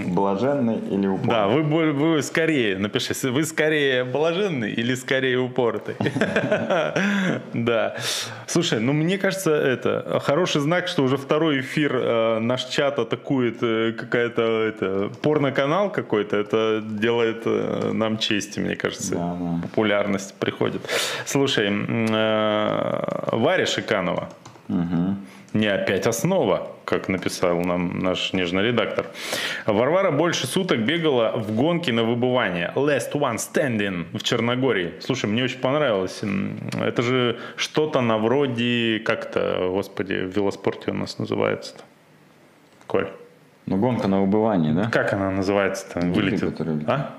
[0.07, 1.31] Блаженный или упоротый?
[1.31, 5.97] Да, вы, вы скорее, напиши, вы скорее блаженный или скорее упоротый?
[7.55, 7.97] Да.
[8.47, 12.99] Слушай, ну мне кажется, это хороший знак, что уже уже второй эфир э, наш чат
[12.99, 16.37] атакует э, какая-то это, порно-канал какой-то.
[16.37, 19.15] Это делает э, нам честь, мне кажется.
[19.15, 19.63] Да, да.
[19.63, 20.83] Популярность приходит.
[21.27, 24.29] Слушай, э, Варя Шиканова.
[24.69, 25.17] Угу
[25.53, 29.07] не опять основа, как написал нам наш нежный редактор.
[29.67, 32.73] Варвара больше суток бегала в гонке на выбывание.
[32.75, 34.95] Last one standing в Черногории.
[35.01, 36.23] Слушай, мне очень понравилось.
[36.81, 41.83] Это же что-то на вроде, как-то, господи, в велоспорте у нас называется-то.
[42.87, 43.09] Коль.
[43.67, 44.91] Ну, гонка на выбывание, да?
[44.91, 46.01] Как она называется-то?
[46.01, 46.61] Вылетит.
[46.89, 47.15] А?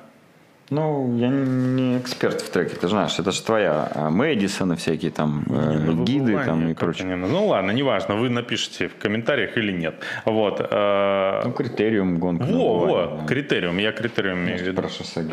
[0.73, 5.43] Ну, я не эксперт в треке, ты знаешь, это же твоя а, Мэдисона всякие там
[5.47, 7.15] э, ну, гиды там и прочее.
[7.15, 9.95] Ну ладно, неважно, вы напишите в комментариях или нет.
[10.25, 10.59] Вот.
[10.59, 11.41] Э...
[11.45, 12.45] Ну, критериум гонка.
[12.45, 13.25] Во, во, да.
[13.27, 14.81] критериум, я критериум имею в виду.
[14.81, 15.23] Про шоссе.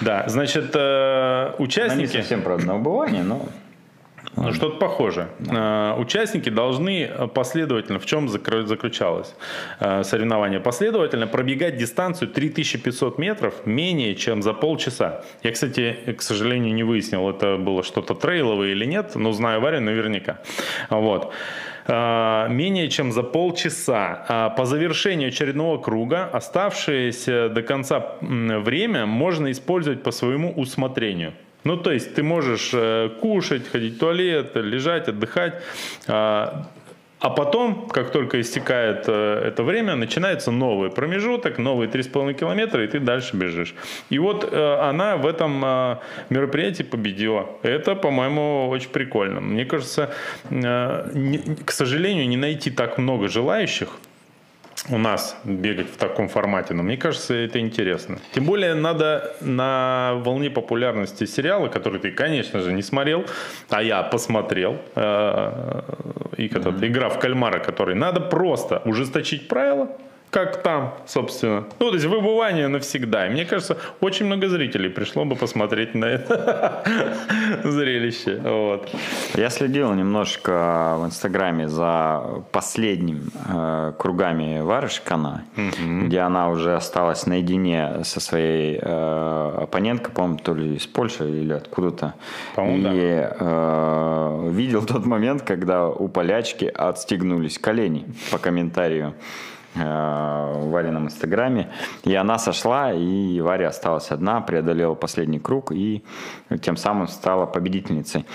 [0.00, 1.92] Да, значит, э, участники...
[1.92, 3.42] Она не совсем про одно убывание, но...
[4.36, 5.28] Ну, что-то похоже.
[5.40, 5.96] Да.
[5.98, 9.34] Участники должны последовательно, в чем заключалось
[9.80, 15.22] э, соревнование, последовательно пробегать дистанцию 3500 метров менее чем за полчаса.
[15.42, 19.80] Я, кстати, к сожалению, не выяснил, это было что-то трейловое или нет, но знаю Варю
[19.80, 20.38] наверняка.
[20.90, 21.32] Вот
[21.86, 24.54] э, менее чем за полчаса.
[24.56, 31.32] По завершению очередного круга оставшееся до конца время можно использовать по своему усмотрению.
[31.64, 35.62] Ну, то есть ты можешь э, кушать, ходить в туалет, лежать, отдыхать.
[36.06, 36.66] А,
[37.18, 42.86] а потом, как только истекает э, это время, начинается новый промежуток, новые 3,5 километра, и
[42.86, 43.74] ты дальше бежишь.
[44.08, 45.60] И вот э, она в этом
[46.30, 47.46] мероприятии победила.
[47.62, 49.40] Это, по-моему, очень прикольно.
[49.40, 50.14] Мне кажется,
[50.48, 53.88] к сожалению, не найти так много желающих
[54.88, 58.18] у нас бегать в таком формате, но мне кажется, это интересно.
[58.32, 63.26] Тем более надо на волне популярности сериала, который ты, конечно же, не смотрел,
[63.68, 65.82] а я посмотрел, э,
[66.36, 69.88] и этот, игра в кальмара, который надо просто ужесточить правила,
[70.30, 71.64] как там, собственно.
[71.80, 73.26] Ну, то есть выбывание навсегда.
[73.26, 76.84] И мне кажется, очень много зрителей пришло бы посмотреть на это
[77.64, 78.40] зрелище.
[78.42, 78.88] Вот.
[79.34, 82.22] Я следил немножко в Инстаграме за
[82.52, 86.06] последним э, кругами Варышкана, угу.
[86.06, 91.52] где она уже осталась наедине со своей э, оппоненткой, по-моему, то ли из Польши или
[91.52, 92.14] откуда-то.
[92.56, 92.90] И да.
[92.92, 99.14] э, видел тот момент, когда у полячки отстегнулись колени по комментарию.
[99.76, 101.70] Э, в Варином инстаграме.
[102.02, 106.02] И она сошла, и Варя осталась одна, преодолела последний круг и
[106.60, 108.26] тем самым стала победительницей.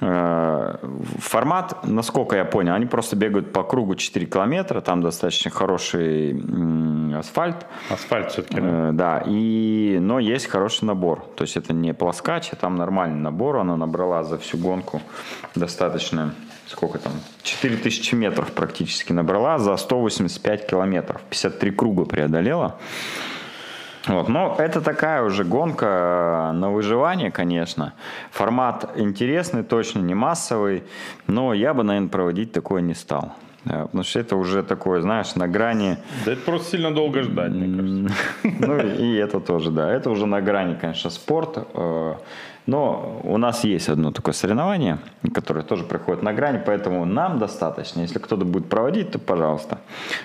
[0.00, 0.76] Э,
[1.18, 6.40] формат, насколько я понял, они просто бегают по кругу 4 километра, там достаточно хороший
[7.18, 7.66] асфальт.
[7.90, 8.68] Асфальт все-таки, да?
[8.68, 11.24] Э, да, и, но есть хороший набор.
[11.34, 13.56] То есть это не плоскач, а там нормальный набор.
[13.56, 15.02] Она набрала за всю гонку
[15.56, 16.34] достаточно
[16.66, 17.12] сколько там,
[17.42, 21.20] 4000 метров практически набрала за 185 километров.
[21.30, 22.78] 53 круга преодолела.
[24.06, 24.28] Вот.
[24.28, 27.94] Но это такая уже гонка на выживание, конечно.
[28.30, 30.82] Формат интересный, точно не массовый,
[31.26, 33.32] но я бы, наверное, проводить такое не стал.
[33.64, 35.96] Потому что это уже такое, знаешь, на грани...
[36.26, 38.14] Да это просто сильно долго ждать, мне кажется.
[38.66, 39.90] Ну и это тоже, да.
[39.90, 41.66] Это уже на грани, конечно, спорт.
[42.66, 44.98] Но у нас есть одно такое соревнование,
[45.34, 48.00] которое тоже проходит на грани, поэтому нам достаточно.
[48.00, 49.80] Если кто-то будет проводить, то пожалуйста.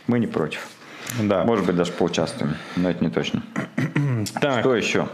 [0.07, 0.67] Мы не против.
[1.21, 1.43] Да.
[1.43, 3.43] Может быть, даже поучаствуем, но это не точно.
[4.41, 4.59] Так.
[4.59, 5.07] Что еще?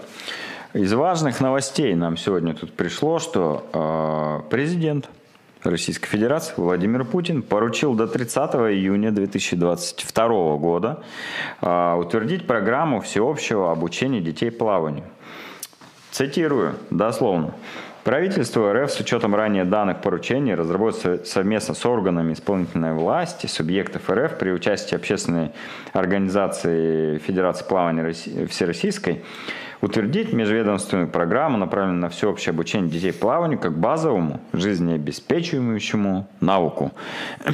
[0.73, 5.09] Из важных новостей нам сегодня тут пришло, что э, президент
[5.63, 11.03] Российской Федерации Владимир Путин поручил до 30 июня 2022 года
[11.61, 15.05] э, утвердить программу всеобщего обучения детей плаванию.
[16.15, 17.55] Цитирую дословно.
[18.05, 24.37] Правительство РФ с учетом ранее данных поручений разработает совместно с органами исполнительной власти субъектов РФ
[24.37, 25.51] при участии общественной
[25.91, 28.13] организации Федерации плавания
[28.47, 29.25] Всероссийской
[29.81, 36.93] утвердить межведомственную программу, направленную на всеобщее обучение детей плаванию как базовому жизнеобеспечивающему навыку.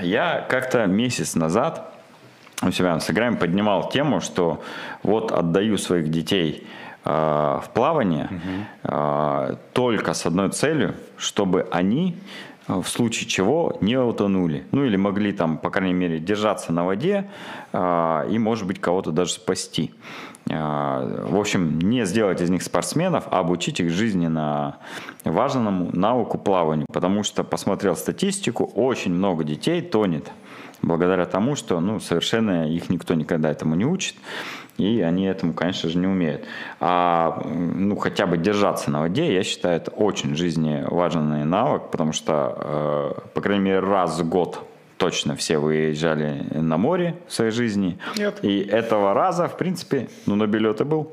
[0.00, 1.92] Я как-то месяц назад
[2.62, 4.62] у себя в Инстаграме поднимал тему, что
[5.02, 6.66] вот отдаю своих детей
[7.06, 9.58] в плавание угу.
[9.72, 12.16] только с одной целью, чтобы они
[12.66, 14.66] э, в случае чего не утонули.
[14.72, 17.30] Ну или могли там, по крайней мере, держаться на воде
[17.72, 19.94] и, может быть, кого-то даже спасти.
[20.46, 24.76] В общем, не сделать из них спортсменов, а обучить их жизненно
[25.24, 26.86] важному навыку плаванию.
[26.92, 30.30] Потому что, посмотрел статистику, очень много детей тонет
[30.82, 34.14] благодаря тому, что ну, совершенно их никто никогда этому не учит
[34.78, 36.44] и они этому, конечно же, не умеют.
[36.80, 42.12] А ну, хотя бы держаться на воде, я считаю, это очень жизненно важный навык, потому
[42.12, 44.60] что, э, по крайней мере, раз в год
[44.96, 47.98] точно все выезжали на море в своей жизни.
[48.16, 48.38] Нет.
[48.42, 51.12] И этого раза, в принципе, ну, на билеты был.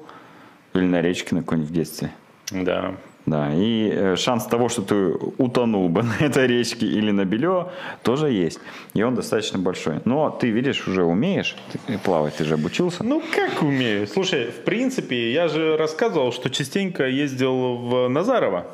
[0.74, 2.11] Или на речке на какой-нибудь в детстве.
[2.51, 2.95] Да.
[3.26, 4.95] Да, и э, шанс того, что ты
[5.38, 7.71] утонул бы на этой речке или на Белё,
[8.01, 8.59] тоже есть.
[8.93, 10.01] И он достаточно большой.
[10.05, 11.55] Но ты, видишь, уже умеешь
[11.88, 13.03] ты плавать, ты же обучился.
[13.03, 14.07] Ну, как умею?
[14.07, 18.65] Слушай, в принципе, я же рассказывал, что частенько ездил в Назарово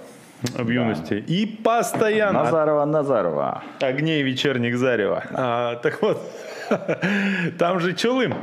[0.42, 1.24] в юности.
[1.28, 1.34] Да.
[1.34, 2.44] И постоянно...
[2.44, 3.64] Назарова, Назарова.
[3.82, 5.24] Огней вечерних зарева.
[5.32, 6.22] А, так вот,
[7.58, 8.34] там же Чулым.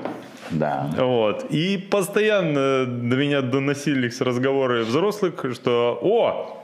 [0.51, 0.91] Да.
[0.97, 1.47] Вот.
[1.51, 6.57] И постоянно до меня доносились разговоры взрослых, что «О,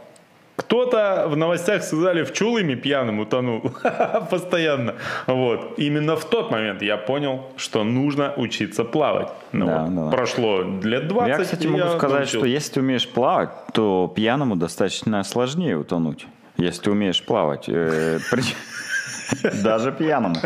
[0.57, 3.63] кто-то в новостях сказали, в Чулыме пьяным утонул.
[4.31, 4.95] Постоянно.
[5.27, 5.75] Вот.
[5.79, 9.29] Именно в тот момент я понял, что нужно учиться плавать.
[9.53, 10.11] Ну, да, вот.
[10.11, 10.17] да.
[10.17, 11.29] Прошло лет 20.
[11.29, 12.39] Я, кстати, могу я сказать, научился.
[12.39, 16.27] что если ты умеешь плавать, то пьяному достаточно сложнее утонуть.
[16.59, 17.69] Если ты умеешь плавать.
[19.43, 20.37] Э, Даже пьяному.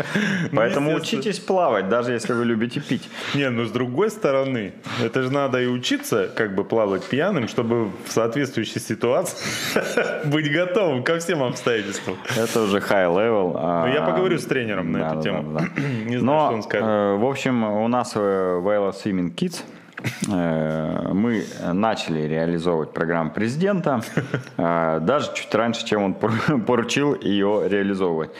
[0.51, 3.09] Ну, Поэтому учитесь плавать, даже если вы любите пить.
[3.35, 4.73] Не, ну с другой стороны,
[5.03, 9.37] это же надо и учиться как бы плавать пьяным, чтобы в соответствующей ситуации
[10.25, 12.17] быть готовым ко всем обстоятельствам.
[12.35, 13.85] Это уже high level.
[13.85, 15.59] Ну, я поговорю с тренером на эту тему.
[16.05, 16.87] Не знаю, что он скажет.
[16.87, 19.86] Э, в общем, у нас Вайла Swimming Kids э,
[20.27, 21.43] мы
[21.73, 24.01] начали реализовывать программу президента,
[24.57, 26.13] э, даже чуть раньше, чем он
[26.65, 28.31] поручил ее реализовывать.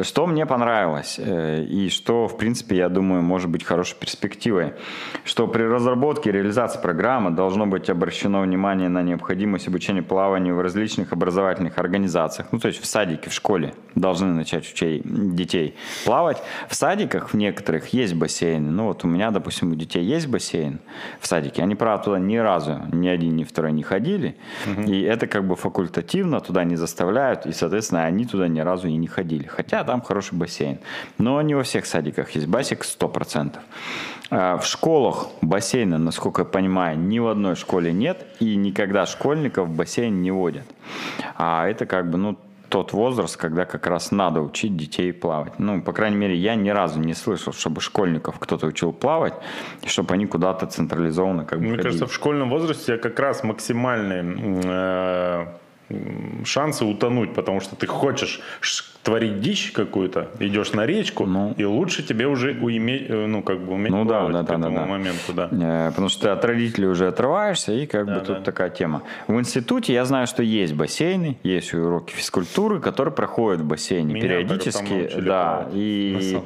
[0.00, 4.74] Что мне понравилось э, и что, в принципе, я думаю, может быть хорошей перспективой,
[5.24, 10.60] что при разработке и реализации программы должно быть обращено внимание на необходимость обучения плаванию в
[10.60, 15.02] различных образовательных организациях, ну то есть в садике, в школе должны начать учить
[15.34, 16.42] детей плавать.
[16.68, 20.80] В садиках в некоторых есть бассейны, ну вот у меня, допустим, у детей есть бассейн
[21.20, 24.36] в садике, они, правда, туда ни разу, ни один, ни второй не ходили,
[24.66, 24.82] угу.
[24.82, 28.96] и это как бы факультативно, туда не заставляют, и, соответственно, они туда ни разу и
[28.96, 30.78] не ходили, хотя там хороший бассейн.
[31.18, 33.58] Но не во всех садиках есть басик 100%.
[34.30, 39.68] А, в школах бассейна, насколько я понимаю, ни в одной школе нет, и никогда школьников
[39.68, 40.66] в бассейн не водят.
[41.36, 42.38] А это как бы, ну,
[42.70, 45.58] тот возраст, когда как раз надо учить детей плавать.
[45.58, 49.34] Ну, по крайней мере, я ни разу не слышал, чтобы школьников кто-то учил плавать,
[49.82, 51.82] и чтобы они куда-то централизованно как бы Мне ходили.
[51.82, 55.46] кажется, в школьном возрасте как раз максимальный э,
[56.44, 58.40] шансы утонуть, потому что ты хочешь
[59.02, 63.60] творить дичь какую-то, идешь на речку, ну, и лучше тебе уже уметь, э, ну, как
[63.60, 64.86] бы уметь ну, да, да, к этому да, да.
[64.86, 65.48] моменту, да.
[65.50, 68.42] Э, потому что ты от родителей уже отрываешься, и как да, бы тут да.
[68.42, 69.02] такая тема.
[69.26, 74.22] В институте я знаю, что есть бассейны, есть уроки физкультуры, которые проходят в бассейне Меня
[74.22, 75.10] периодически.
[75.20, 76.38] Да, и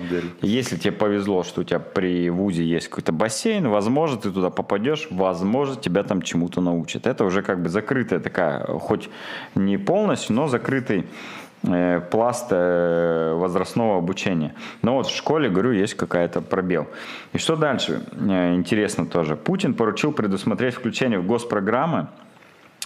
[0.42, 5.08] если тебе повезло, что у тебя при ВУЗе есть какой-то бассейн, возможно, ты туда попадешь,
[5.10, 7.08] возможно, тебя там чему-то научат.
[7.08, 9.08] Это уже как бы закрытая такая, хоть
[9.56, 11.04] не полностью, но закрытый
[12.10, 14.54] пласт э, возрастного обучения.
[14.82, 16.86] Но вот в школе, говорю, есть какая-то пробел.
[17.32, 18.02] И что дальше?
[18.12, 19.36] Э, интересно тоже.
[19.36, 22.08] Путин поручил предусмотреть включение в госпрограммы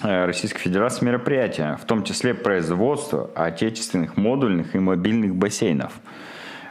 [0.01, 5.93] Российской Федерации мероприятия, в том числе производство отечественных модульных и мобильных бассейнов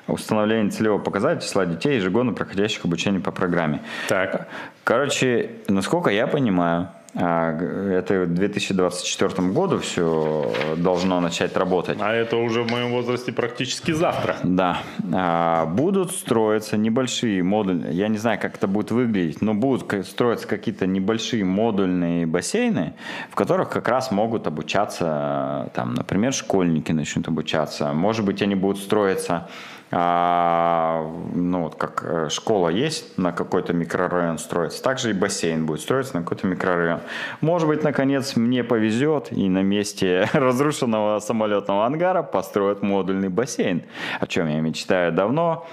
[0.07, 3.81] установление целевого показателя числа детей, ежегодно проходящих обучение по программе.
[4.07, 4.47] Так.
[4.83, 11.97] Короче, насколько я понимаю, это в 2024 году все должно начать работать.
[11.99, 14.37] А это уже в моем возрасте практически завтра.
[14.43, 14.79] Да.
[15.13, 17.91] А, будут строиться небольшие модули.
[17.91, 22.93] Я не знаю, как это будет выглядеть, но будут строиться какие-то небольшие модульные бассейны,
[23.31, 27.93] в которых как раз могут обучаться, там, например, школьники начнут обучаться.
[27.93, 29.47] Может быть, они будут строиться
[29.89, 35.79] а, ну вот как э, школа есть, на какой-то микрорайон строится, также и бассейн будет
[35.79, 36.99] строиться на какой-то микрорайон.
[37.39, 43.83] Может быть, наконец, мне повезет, и на месте разрушенного самолетного ангара построят модульный бассейн,
[44.19, 45.65] о чем я мечтаю давно,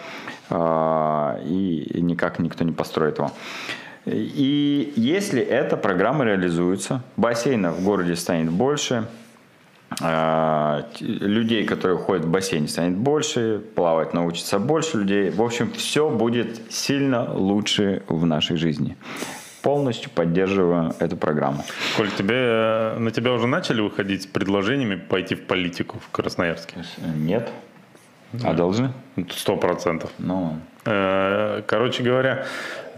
[0.49, 3.33] а, и никак никто не построит его.
[4.07, 9.07] И если эта программа реализуется, бассейнов в городе станет больше,
[11.01, 15.31] людей, которые ходят в бассейн, станет больше, плавать научится больше людей.
[15.31, 18.97] В общем, все будет сильно лучше в нашей жизни.
[19.63, 21.65] Полностью поддерживаю эту программу.
[21.97, 26.85] Коль, тебе, на тебя уже начали выходить с предложениями пойти в политику в Красноярске?
[27.17, 27.51] Нет.
[28.43, 28.93] А должны?
[29.31, 30.11] Сто процентов.
[30.19, 30.59] Ну.
[30.85, 32.47] Э, короче говоря,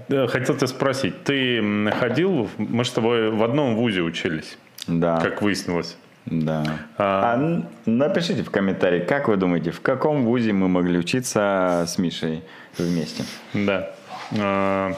[0.08, 4.58] э, хотел тебя спросить, ты ходил, мы с тобой в одном вузе учились.
[4.86, 5.20] Да.
[5.20, 5.96] Как выяснилось.
[6.26, 6.64] Да.
[6.98, 11.98] А, а напишите в комментарии, как вы думаете, в каком вузе мы могли учиться с
[11.98, 12.42] Мишей
[12.76, 13.24] вместе?
[13.54, 13.90] Да.
[14.38, 14.92] А,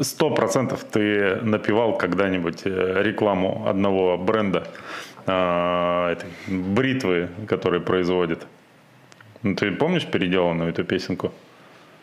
[0.00, 4.66] сто процентов ты напивал когда-нибудь э, рекламу одного бренда
[5.26, 8.44] а, этой бритвы, который производит.
[9.42, 11.32] Ну, ты помнишь переделанную эту песенку?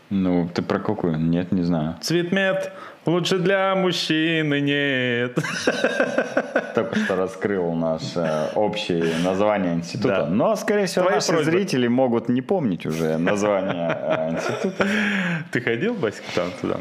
[0.09, 1.17] Ну, ты про какую?
[1.17, 1.95] Нет, не знаю.
[2.01, 2.71] Цветмет
[3.05, 5.37] лучше для мужчины нет.
[6.75, 10.25] Только что раскрыл наше общее название института.
[10.25, 10.27] Да.
[10.27, 11.51] Но, скорее всего, Твои наши просьбы.
[11.51, 14.87] зрители могут не помнить уже название э, института.
[15.51, 16.77] Ты ходил, Басик, там туда?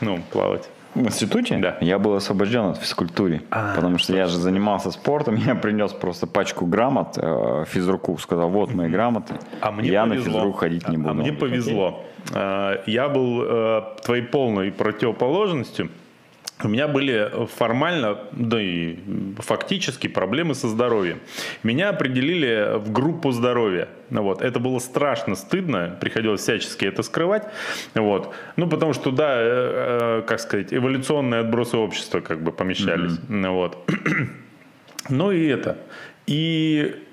[0.00, 0.68] Ну, плавать.
[0.94, 1.58] В институте?
[1.58, 1.76] Да.
[1.80, 6.26] Я был освобожден от физкультуры, а, потому что я же занимался спортом, я принес просто
[6.26, 10.32] пачку грамот э, физруку, сказал, вот мои грамоты, а мне я повезло.
[10.32, 11.10] на физрук ходить не буду.
[11.10, 12.02] А мне повезло.
[12.17, 15.90] Э, я был э, твоей полной противоположностью.
[16.62, 18.98] У меня были формально, да и
[19.38, 21.20] фактически проблемы со здоровьем.
[21.62, 23.88] Меня определили в группу здоровья.
[24.10, 24.42] Вот.
[24.42, 27.44] Это было страшно стыдно, приходилось всячески это скрывать.
[27.94, 28.34] Вот.
[28.56, 33.12] Ну, потому что, да, э, как сказать, эволюционные отбросы общества как бы помещались.
[33.12, 33.50] Mm-hmm.
[33.50, 33.90] Вот.
[35.08, 35.78] ну и это.
[36.26, 37.04] И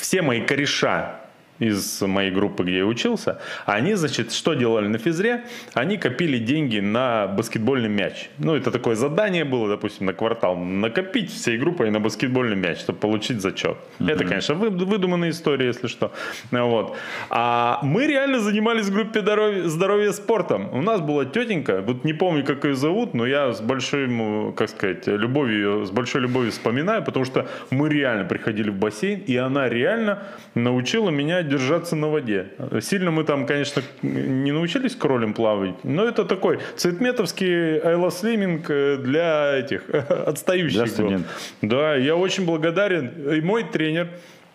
[0.00, 1.21] все мои кореша
[1.62, 5.44] из моей группы, где я учился, они, значит, что делали на физре?
[5.74, 8.30] Они копили деньги на баскетбольный мяч.
[8.38, 10.56] Ну, это такое задание было, допустим, на квартал.
[10.56, 13.76] Накопить всей группой на баскетбольный мяч, чтобы получить зачет.
[13.98, 14.12] Mm-hmm.
[14.12, 16.12] Это, конечно, вы, выдуманная история, если что.
[16.50, 16.96] Вот.
[17.30, 20.68] А мы реально занимались в группе здоровья, здоровья спортом.
[20.72, 24.08] У нас была тетенька, вот не помню, как ее зовут, но я с большой,
[24.56, 29.36] как сказать, любовью, с большой любовью вспоминаю, потому что мы реально приходили в бассейн, и
[29.36, 32.46] она реально научила меня держаться на воде.
[32.80, 39.58] Сильно мы там, конечно, не научились кролем плавать, но это такой цветметовский айлослиминг э, для
[39.58, 39.88] этих
[40.28, 40.78] отстающих.
[40.78, 41.30] Для студентов.
[41.62, 43.32] Да, я очень благодарен.
[43.32, 44.08] И мой тренер,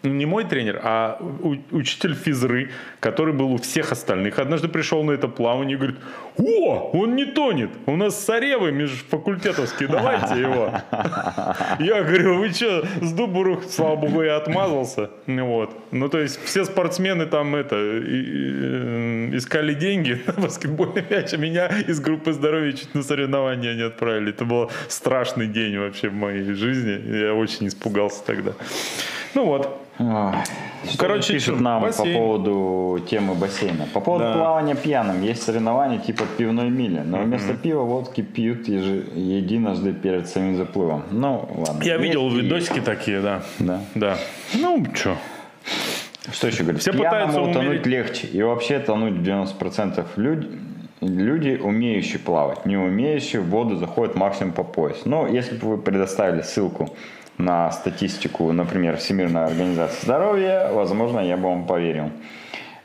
[0.03, 1.19] не мой тренер, а
[1.71, 2.69] учитель физры,
[2.99, 4.39] который был у всех остальных.
[4.39, 5.97] Однажды пришел на это плавание и говорит,
[6.37, 10.71] о, он не тонет, у нас соревы межфакультетовские, давайте его.
[11.79, 13.37] Я говорю, вы что, с дубу
[13.69, 15.09] слава богу, я отмазался.
[15.25, 15.75] Вот.
[15.91, 21.67] Ну, то есть все спортсмены там это, э, искали деньги на баскетбольный мяч, а меня
[21.87, 24.31] из группы здоровья чуть на соревнования не отправили.
[24.31, 27.17] Это был страшный день вообще в моей жизни.
[27.17, 28.53] Я очень испугался тогда.
[29.33, 29.86] Ну вот.
[29.97, 32.13] Что Короче, пишут нам бассейн.
[32.13, 33.87] по поводу темы бассейна.
[33.93, 34.33] По поводу да.
[34.33, 35.23] плавания пьяным.
[35.23, 37.61] Есть соревнования типа пивной мили, но вместо mm-hmm.
[37.61, 38.85] пива водки пьют еж...
[39.15, 41.03] единожды перед самим заплывом.
[41.11, 41.83] Ну, ладно.
[41.83, 43.41] Я видел видосики такие, да.
[43.59, 43.81] Да?
[43.95, 44.17] Да.
[44.53, 45.17] Ну, что?
[46.31, 46.81] Что еще говорить?
[46.81, 47.55] Все пытаются умереть.
[47.57, 48.27] тонуть легче.
[48.27, 50.47] И вообще тонуть 90% люди,
[51.01, 52.65] люди, умеющие плавать.
[52.65, 55.05] Не умеющие в воду заходят максимум по пояс.
[55.05, 56.95] Но если бы вы предоставили ссылку
[57.37, 62.11] на статистику, например, Всемирной организации здоровья, возможно, я бы вам поверил.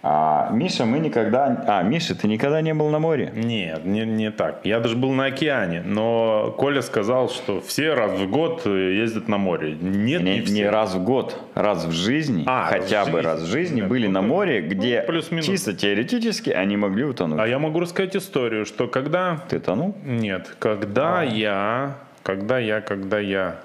[0.04, 1.64] А, Миша, мы никогда...
[1.68, 3.32] А, Миша, ты никогда не был на море?
[3.36, 4.60] Нет, не, не так.
[4.64, 9.38] Я даже был на океане, но Коля сказал, что все раз в год ездят на
[9.38, 9.76] море.
[9.80, 13.26] Нет, не, не, не раз в год, раз в жизни, а, хотя раз бы жизни.
[13.30, 17.04] раз в жизни Нет, были ну, на море, ну, где ну, чисто теоретически они могли
[17.04, 17.38] утонуть.
[17.38, 19.38] А я могу рассказать историю, что когда...
[19.48, 19.94] Ты тонул?
[20.04, 21.24] Нет, когда а.
[21.24, 21.96] я...
[22.24, 23.56] Когда я, когда я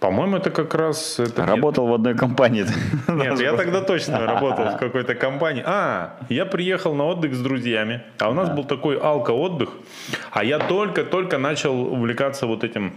[0.00, 1.20] по-моему, это как раз...
[1.20, 1.90] Это Работал нет.
[1.90, 2.66] в одной компании.
[3.08, 5.62] Нет, я тогда точно работал в какой-то компании.
[5.66, 9.68] А, я приехал на отдых с друзьями, а у нас был такой алко-отдых,
[10.32, 12.94] а я только-только начал увлекаться вот этим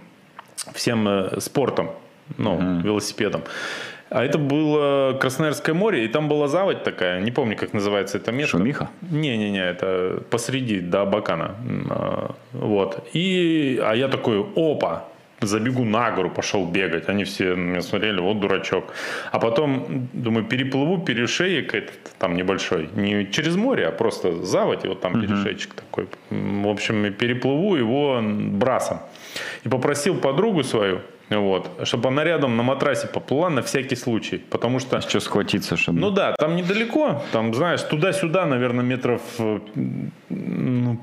[0.74, 1.92] всем э, спортом,
[2.38, 3.42] ну, велосипедом.
[4.10, 8.32] А это было Красноярское море, и там была заводь такая, не помню, как называется это
[8.32, 8.58] место.
[8.58, 8.90] Шумиха?
[9.02, 11.56] Не-не-не, это посреди, до Абакана.
[11.90, 13.06] А, вот.
[13.14, 15.06] И, а я такой, опа,
[15.48, 17.10] забегу на гору, пошел бегать.
[17.10, 18.94] Они все меня смотрели, вот дурачок.
[19.32, 22.90] А потом, думаю, переплыву перешеек этот там небольшой.
[22.96, 25.22] Не через море, а просто заводь, и вот там uh-huh.
[25.22, 26.08] перешейчик такой.
[26.30, 29.00] В общем, переплыву его брасом.
[29.66, 34.80] И попросил подругу свою, вот, чтобы она рядом на матрасе поплыла на всякий случай, потому
[34.80, 35.02] что...
[35.02, 36.00] Что схватиться, чтобы...
[36.00, 39.22] Ну да, там недалеко, там, знаешь, туда-сюда, наверное, метров
[40.30, 41.00] ну,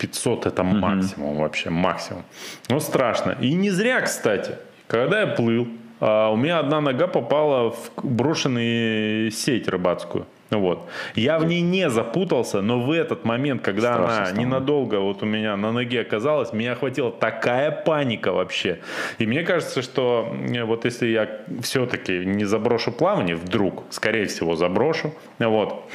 [0.00, 0.76] 500 это угу.
[0.76, 2.24] максимум вообще, максимум.
[2.68, 3.36] Ну, страшно.
[3.40, 4.56] И не зря, кстати.
[4.86, 5.68] Когда я плыл,
[6.00, 10.26] а, у меня одна нога попала в брошенную сеть рыбацкую.
[10.50, 10.88] Вот.
[11.14, 14.40] Я в ней не запутался, но в этот момент, когда Страшно она стало.
[14.40, 18.80] ненадолго вот у меня на ноге оказалась, меня охватила такая паника вообще.
[19.18, 20.34] И мне кажется, что
[20.64, 21.28] вот если я
[21.62, 25.88] все-таки не заброшу плавание, вдруг, скорее всего, заброшу, вот,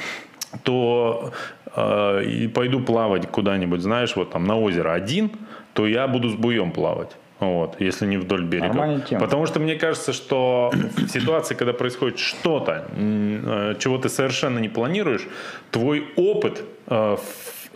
[0.62, 1.32] то
[1.74, 5.30] э, и пойду плавать куда-нибудь, знаешь, вот там на озеро один,
[5.72, 7.16] то я буду с буем плавать.
[7.38, 9.02] Вот, если не вдоль берега.
[9.20, 14.70] Потому что мне кажется, что в ситуации, когда происходит что-то, э, чего ты совершенно не
[14.70, 15.26] планируешь,
[15.70, 17.16] твой опыт э,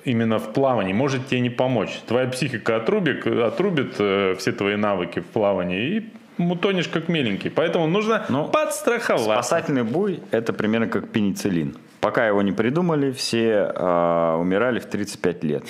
[0.07, 2.01] именно в плавании может тебе не помочь.
[2.07, 7.51] Твоя психика отрубит, отрубит э, все твои навыки в плавании и утонешь как меленький.
[7.51, 9.33] Поэтому нужно ну, подстраховаться.
[9.33, 11.76] Спасательный буй– это примерно как пенициллин.
[12.01, 15.64] Пока его не придумали, все э, умирали в 35 лет.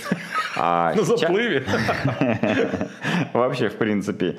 [0.57, 1.64] А На заплыве?
[3.33, 4.37] Вообще, в принципе.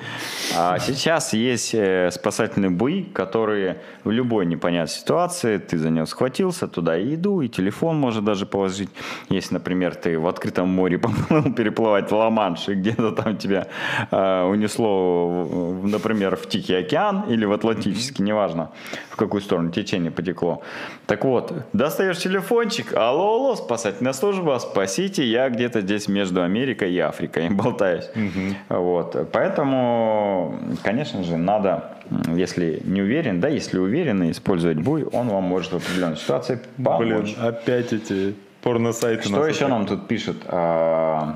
[0.55, 6.67] А сейчас есть э, спасательные буи, которые в любой непонятной ситуации ты за него схватился,
[6.67, 8.89] туда и еду, и телефон может даже положить.
[9.29, 13.67] Если, например, ты в открытом море поплыл переплывать в Ла-Манш, и где-то там тебя
[14.11, 18.71] э, унесло, например, в Тихий океан или в Атлантический, неважно,
[19.09, 20.61] в какую сторону течение потекло.
[21.05, 26.99] Так вот, Достаешь телефончик, алло, алло, спасательная служба, спасите, я где-то здесь между Америкой и
[26.99, 28.07] Африкой болтаюсь.
[28.15, 28.77] Угу.
[28.77, 31.97] Вот, поэтому, конечно же, надо,
[32.35, 37.33] если не уверен, да, если уверен использовать буй, он вам может в определенной ситуации помочь.
[37.33, 39.27] Блин, опять эти порно-сайты.
[39.27, 40.37] Что еще нам тут пишут?
[40.45, 41.35] А,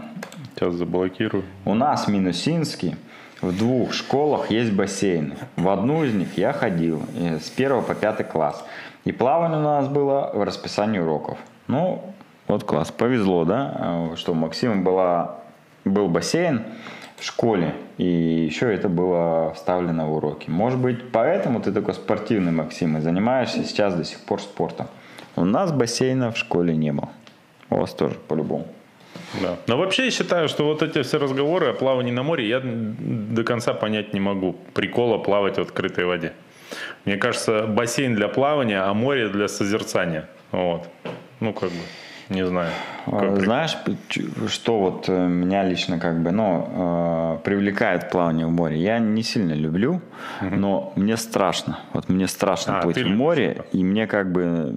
[0.54, 1.44] Сейчас заблокирую.
[1.66, 2.98] У нас в Минусинске
[3.42, 5.36] в двух школах есть бассейны.
[5.56, 8.64] В одну из них я ходил с первого по пятый класс.
[9.06, 11.38] И плавание у нас было в расписании уроков.
[11.68, 12.14] Ну,
[12.48, 15.38] вот класс, повезло, да, а, что у Максима была,
[15.84, 16.64] был бассейн
[17.18, 20.50] в школе, и еще это было вставлено в уроки.
[20.50, 24.88] Может быть, поэтому ты такой спортивный, Максим, и занимаешься сейчас до сих пор спортом.
[25.36, 27.10] У нас бассейна в школе не было.
[27.70, 28.68] У вас тоже по-любому.
[29.42, 29.58] Да.
[29.68, 33.44] Но вообще я считаю, что вот эти все разговоры о плавании на море я до
[33.44, 34.56] конца понять не могу.
[34.74, 36.34] Прикола плавать в открытой воде.
[37.06, 40.28] Мне кажется, бассейн для плавания, а море для созерцания.
[40.52, 40.88] Вот.
[41.40, 41.82] Ну, как бы.
[42.30, 42.72] Не знаю.
[43.06, 43.78] А, знаешь,
[44.48, 48.82] что вот э, меня лично как бы, ну, э, привлекает плавание в море?
[48.82, 50.02] Я не сильно люблю,
[50.42, 50.56] угу.
[50.56, 51.80] но мне страшно.
[51.94, 54.76] Вот мне страшно а, плыть в море, и мне как бы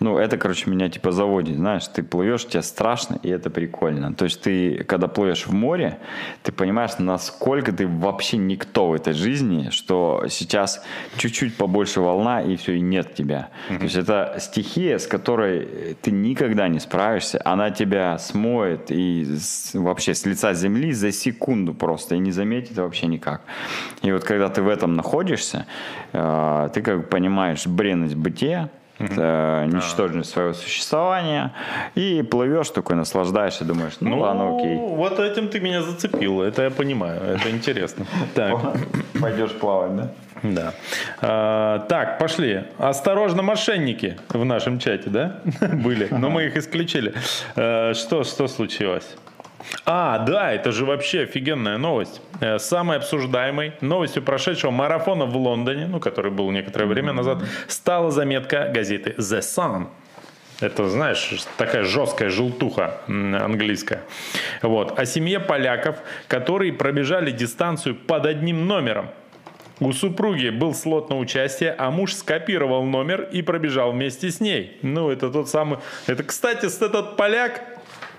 [0.00, 4.14] ну, это, короче, меня типа заводит, знаешь, ты плывешь, тебе страшно, и это прикольно.
[4.14, 5.98] То есть ты, когда плывешь в море,
[6.42, 10.82] ты понимаешь, насколько ты вообще никто в этой жизни, что сейчас
[11.18, 13.50] чуть-чуть побольше волна, и все, и нет тебя.
[13.68, 13.78] Mm-hmm.
[13.78, 19.74] То есть это стихия, с которой ты никогда не справишься, она тебя смоет и с,
[19.74, 23.42] вообще с лица земли за секунду просто, и не заметит вообще никак.
[24.02, 25.66] И вот когда ты в этом находишься,
[26.12, 31.52] э, ты как бы понимаешь бренность бытия, это ничтожность своего существования,
[31.94, 34.76] и плывешь такой, наслаждаешься, думаешь, ну, ну ладно, окей.
[34.76, 38.06] Вот этим ты меня зацепил, это я понимаю, это интересно.
[38.34, 38.58] Так.
[39.20, 40.10] Пойдешь плавать, да?
[40.42, 40.74] Да.
[41.20, 42.64] А, так, пошли.
[42.78, 45.40] Осторожно, мошенники в нашем чате, да?
[45.60, 47.14] Были, но мы их исключили.
[47.56, 49.16] А, что, что случилось?
[49.84, 52.20] А, да, это же вообще офигенная новость.
[52.40, 58.10] Э, самой обсуждаемой новостью прошедшего марафона в Лондоне, ну, который был некоторое время назад, стала
[58.10, 59.88] заметка газеты The Sun.
[60.60, 64.02] Это, знаешь, такая жесткая желтуха английская.
[64.60, 64.98] Вот.
[64.98, 65.96] О семье поляков,
[66.28, 69.08] которые пробежали дистанцию под одним номером.
[69.80, 74.78] У супруги был слот на участие, а муж скопировал номер и пробежал вместе с ней.
[74.82, 75.78] Ну, это тот самый...
[76.06, 77.69] Это, кстати, этот поляк,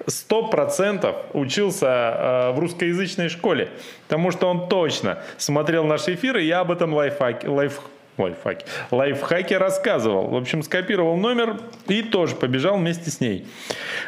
[0.07, 3.69] сто процентов учился э, в русскоязычной школе,
[4.07, 7.81] потому что он точно смотрел наши эфиры, я об этом лайфхаке, лайф,
[8.17, 10.27] лайфхаке, лайфхаке рассказывал.
[10.27, 13.45] В общем, скопировал номер и тоже побежал вместе с ней.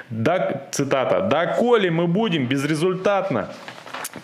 [0.10, 1.22] Да, цитата.
[1.22, 3.50] «Да коли мы будем безрезультатно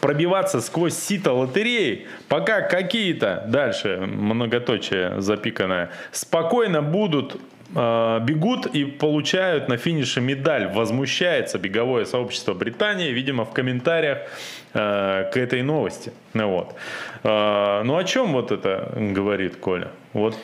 [0.02, 7.40] пробиваться сквозь сито лотереи, пока какие-то, дальше многоточие запиканное, спокойно будут
[7.74, 10.72] бегут и получают на финише медаль.
[10.74, 14.20] Возмущается беговое сообщество Британии, видимо, в комментариях
[14.69, 16.14] э, к этой новости.
[16.34, 16.76] Ну, вот.
[17.24, 19.90] э, ну о чем вот это говорит Коля?
[20.14, 20.36] Вот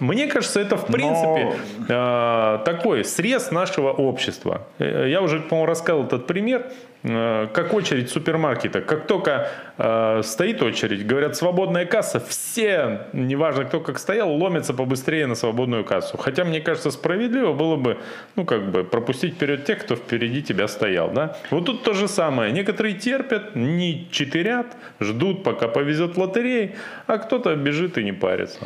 [0.00, 1.54] мне кажется, это в принципе
[1.88, 2.56] Но...
[2.58, 4.66] э, такой срез нашего общества.
[4.78, 6.66] Э, я уже, по-моему, рассказывал этот пример.
[7.02, 8.80] Э, как очередь супермаркета.
[8.80, 15.26] Как только э, стоит очередь, говорят, свободная касса, все, неважно кто как стоял, ломятся побыстрее
[15.26, 16.16] на свободную кассу.
[16.16, 17.98] Хотя, мне кажется, справедливо было бы,
[18.36, 21.36] ну, как бы, пропустить вперед тех, кто впереди тебя стоял, да?
[21.50, 22.50] Вот тут то же самое.
[22.52, 24.66] Некоторые терпят, не читерят,
[25.00, 26.74] ждут, пока повезет лотереи,
[27.06, 28.60] а кто-то бежит и не парится.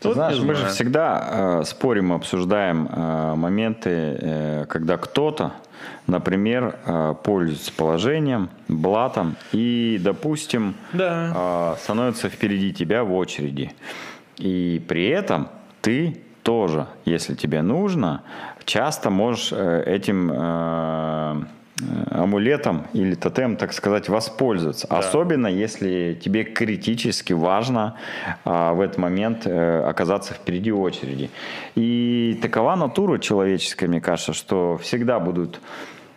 [0.00, 5.54] Ты знаешь, мы же всегда э, спорим, обсуждаем э, моменты, э, когда кто-то,
[6.06, 11.74] например, э, пользуется положением, блатом и, допустим, да.
[11.74, 13.72] э, становится впереди тебя в очереди.
[14.36, 15.48] И при этом
[15.80, 18.22] ты тоже, если тебе нужно,
[18.64, 21.42] часто можешь э, этим э,
[22.10, 24.86] амулетом или тотем, так сказать, воспользоваться.
[24.88, 24.98] Да.
[24.98, 27.96] Особенно если тебе критически важно
[28.44, 31.30] а, в этот момент а, оказаться впереди очереди.
[31.74, 35.60] И такова натура человеческая, мне кажется, что всегда будут,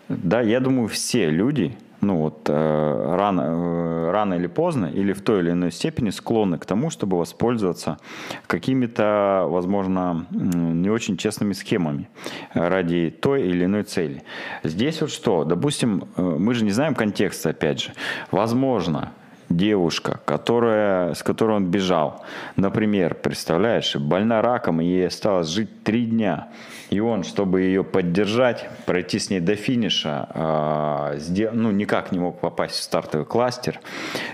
[0.09, 5.21] да, я думаю, все люди, ну вот э, рано, э, рано или поздно или в
[5.21, 7.97] той или иной степени склонны к тому, чтобы воспользоваться
[8.47, 12.09] какими-то, возможно, не очень честными схемами
[12.53, 14.23] ради той или иной цели.
[14.63, 17.93] Здесь вот что, допустим, э, мы же не знаем контекста, опять же.
[18.31, 19.11] Возможно,
[19.49, 22.23] девушка, которая, с которой он бежал,
[22.55, 26.47] например, представляешь, больна раком, и ей осталось жить три дня,
[26.91, 32.39] и он, чтобы ее поддержать, пройти с ней до финиша, сдел, ну, никак не мог
[32.39, 33.79] попасть в стартовый кластер,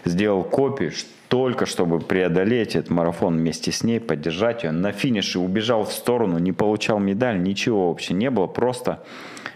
[0.05, 0.91] сделал копию,
[1.29, 4.71] только чтобы преодолеть этот марафон вместе с ней, поддержать ее.
[4.71, 9.03] На финише убежал в сторону, не получал медаль, ничего вообще не было, просто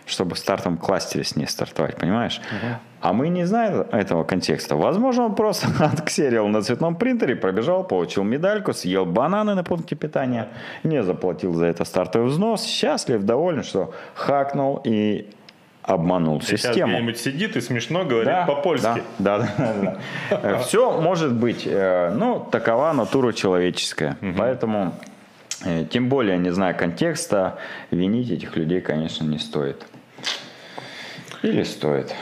[0.05, 2.39] чтобы в стартовом кластере с ней стартовать, понимаешь?
[2.39, 2.71] Угу.
[3.01, 4.75] А мы не знаем этого контекста.
[4.75, 10.49] Возможно, он просто отксерил на цветном принтере, пробежал, получил медальку, съел бананы на пункте питания,
[10.83, 15.29] не заплатил за это стартовый взнос, счастлив, доволен, что хакнул и
[15.83, 16.73] обманул и систему.
[16.73, 19.01] Сейчас где-нибудь сидит и смешно говорит да, по-польски.
[19.17, 19.97] Да, да, да.
[20.41, 20.57] да.
[20.59, 21.63] Все может быть.
[21.65, 24.15] Э, ну, такова натура человеческая.
[24.21, 24.33] Угу.
[24.37, 24.93] Поэтому
[25.63, 27.57] Э, тем более, не зная контекста,
[27.91, 29.85] винить этих людей, конечно, не стоит.
[31.43, 32.13] Или стоит.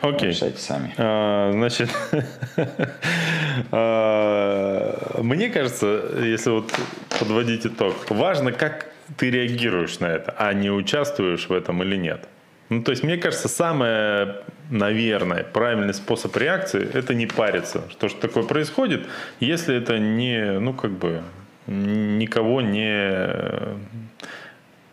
[0.00, 0.30] Окей.
[0.30, 0.94] Решайте сами.
[0.98, 1.90] А, значит,
[3.72, 6.72] а, мне кажется, если вот
[7.18, 12.28] подводить итог, важно, как ты реагируешь на это, а не участвуешь в этом или нет.
[12.68, 14.38] Ну, то есть, мне кажется, самое,
[14.70, 19.06] наверное, правильный способ реакции– это не париться, что же такое происходит,
[19.38, 21.22] если это не, ну, как бы,
[21.68, 23.28] никого не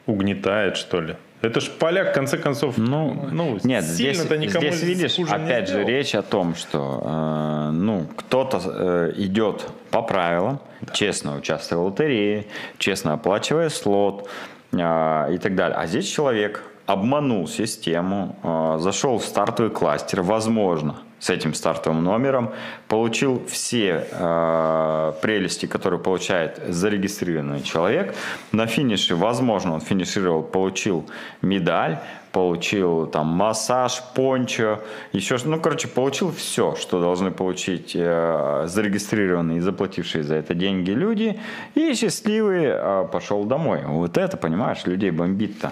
[0.06, 1.16] угнетает, что ли.
[1.44, 6.16] Это ж поляк, в конце концов, ну, ну нет, здесь, здесь видишь, опять же, речь
[6.16, 10.94] о том, что э, ну, кто-то э, идет по правилам, да.
[10.94, 12.46] честно участвуя в лотерее,
[12.78, 14.30] честно оплачивая слот
[14.72, 15.78] э, и так далее.
[15.78, 22.52] А здесь человек обманул систему, э, зашел в стартовый кластер, возможно, с этим стартовым номером,
[22.90, 28.14] получил все э, прелести, которые получает зарегистрированный человек.
[28.52, 31.10] На финише, возможно, он финишировал, получил
[31.42, 32.00] медаль,
[32.34, 34.82] получил там массаж, пончо,
[35.14, 40.54] еще что, ну, короче, получил все, что должны получить э, зарегистрированные и заплатившие за это
[40.54, 41.40] деньги люди,
[41.74, 43.80] и счастливый э, пошел домой.
[43.86, 45.72] Вот это, понимаешь, людей бомбит-то.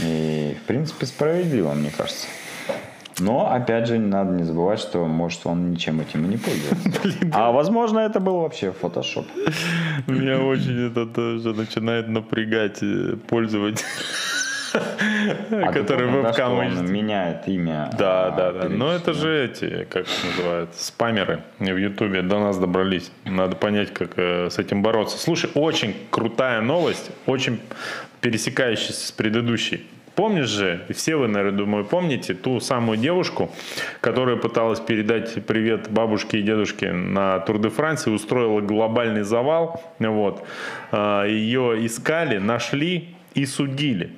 [0.00, 2.26] И, в принципе, справедливо, мне кажется.
[3.18, 7.26] Но, опять же, надо не забывать, что, может, он ничем этим и не пользуется.
[7.32, 9.26] А, возможно, это был вообще фотошоп.
[10.06, 13.84] Меня очень это тоже начинает напрягать э, пользователь.
[14.74, 17.90] А который вебкам меняет имя.
[17.98, 18.68] Да, а, да, да.
[18.68, 23.10] Но это же эти, как называют, спамеры в Ютубе до нас добрались.
[23.24, 25.18] Надо понять, как э, с этим бороться.
[25.18, 27.60] Слушай, очень крутая новость, очень
[28.20, 29.86] пересекающаяся с предыдущей.
[30.14, 33.50] Помнишь же, все вы, наверное, думаю, помните ту самую девушку,
[34.00, 39.82] которая пыталась передать привет бабушке и дедушке на Тур де Франции, устроила глобальный завал.
[39.98, 40.44] Вот.
[40.90, 44.10] А, Ее искали, нашли и судили.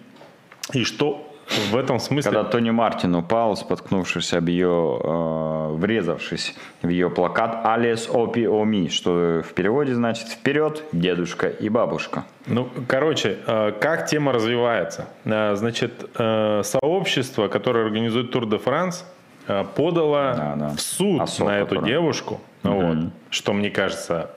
[0.73, 1.24] И что
[1.71, 2.31] в этом смысле...
[2.31, 8.89] Когда Тони Мартин упал, споткнувшись об ее, э, врезавшись в ее плакат «Алис опи оми»,
[8.89, 12.25] что в переводе значит «Вперед, дедушка и бабушка».
[12.47, 15.09] Ну, короче, э, как тема развивается?
[15.25, 19.05] Э, значит, э, сообщество, которое организует Тур де Франс,
[19.47, 20.69] э, подало да, да.
[20.71, 22.73] в суд Особо, на эту девушку, угу.
[22.73, 22.97] вот,
[23.31, 24.31] что мне кажется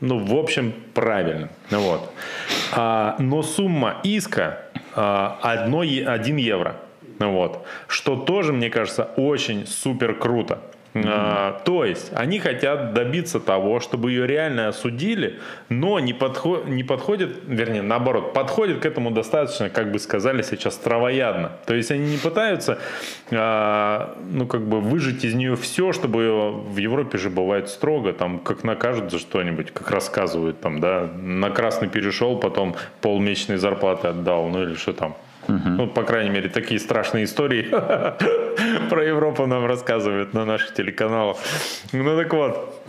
[0.00, 1.48] ну, в общем, правильно.
[1.70, 2.12] Вот.
[2.72, 4.60] А, но сумма иска
[4.94, 6.76] а, одно, 1 евро.
[7.18, 7.66] Вот.
[7.88, 10.60] Что тоже, мне кажется, очень супер круто.
[10.94, 16.82] А, то есть они хотят добиться того, чтобы ее реально осудили, но не, подход, не
[16.82, 21.52] подходит, вернее, наоборот, подходит к этому достаточно, как бы сказали сейчас, травоядно.
[21.66, 22.78] То есть они не пытаются,
[23.30, 28.12] а, ну, как бы выжить из нее все, чтобы ее, в Европе же бывает строго,
[28.12, 34.08] там, как накажут за что-нибудь, как рассказывают, там, да, на красный перешел, потом полмесячной зарплаты
[34.08, 35.16] отдал, ну или что там.
[35.48, 35.68] Угу.
[35.68, 37.62] Ну, по крайней мере, такие страшные истории
[38.90, 41.38] про Европу нам рассказывают на наших телеканалах.
[41.92, 42.82] Ну так вот,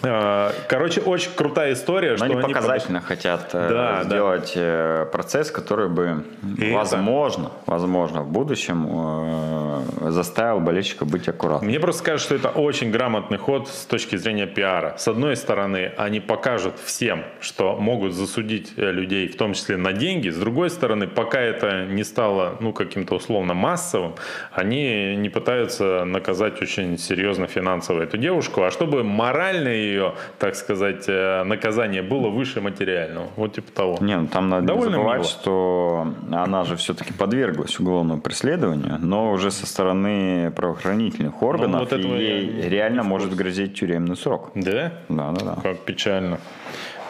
[0.00, 2.10] короче, очень крутая история.
[2.12, 3.06] Но что они показательно они...
[3.06, 4.60] хотят э, да, сделать да.
[4.60, 6.24] Э, процесс, который бы,
[6.58, 7.70] И возможно, это...
[7.70, 11.70] возможно, в будущем э, заставил болельщика быть аккуратным.
[11.70, 14.96] Мне просто кажется, что это очень грамотный ход с точки зрения пиара.
[14.98, 20.28] С одной стороны, они покажут всем, что могут засудить людей, в том числе на деньги.
[20.28, 24.14] С другой стороны, пока это не стало ну, каким-то условно массовым,
[24.52, 31.04] они не пытаются наказать очень серьезно финансово эту девушку, а чтобы морально ее, так сказать,
[31.08, 33.28] э, наказание было выше материального.
[33.36, 33.98] Вот типа того.
[34.00, 35.28] Не, ну там надо Довольно не забывать, мило.
[35.28, 41.98] что она же все-таки подверглась уголовному преследованию, но уже со стороны правоохранительных ну, органов, ну,
[41.98, 44.50] вот и ей реально может грозить тюремный срок.
[44.54, 44.92] Да?
[45.08, 45.58] Да, да, да.
[45.62, 46.38] Как печально.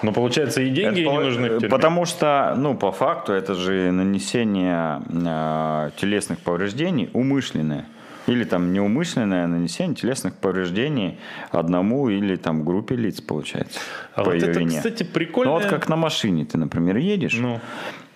[0.03, 1.69] Но получается и деньги это, не нужны.
[1.69, 7.87] Потому что, ну, по факту, это же нанесение э, телесных повреждений умышленное
[8.27, 11.19] или там неумышленное нанесение телесных повреждений
[11.51, 13.81] одному или там группе лиц, получается.
[14.15, 14.77] А по вот это, вине.
[14.77, 15.53] кстати, прикольно.
[15.53, 17.61] Ну вот как на машине ты, например, едешь, ну.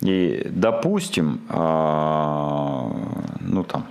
[0.01, 2.91] и, допустим, э,
[3.41, 3.85] ну там,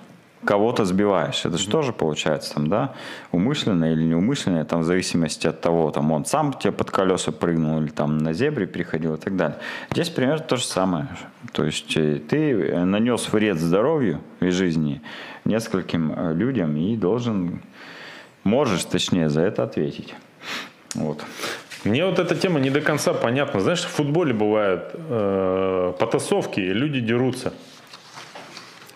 [0.44, 1.44] кого-то сбиваешь.
[1.44, 1.70] Это же mm-hmm.
[1.70, 2.94] тоже получается там, да,
[3.30, 7.80] умышленно или неумышленно, там в зависимости от того, там он сам тебе под колеса прыгнул
[7.80, 9.58] или там на зебре переходил и так далее.
[9.90, 11.08] Здесь примерно то же самое.
[11.52, 15.02] То есть э, ты нанес вред здоровью и жизни
[15.44, 17.62] нескольким э, людям и должен,
[18.44, 20.14] можешь, точнее, за это ответить.
[20.94, 21.22] Вот.
[21.84, 23.60] Мне вот эта тема не до конца понятна.
[23.60, 27.52] Знаешь, в футболе бывают э, потасовки, люди дерутся.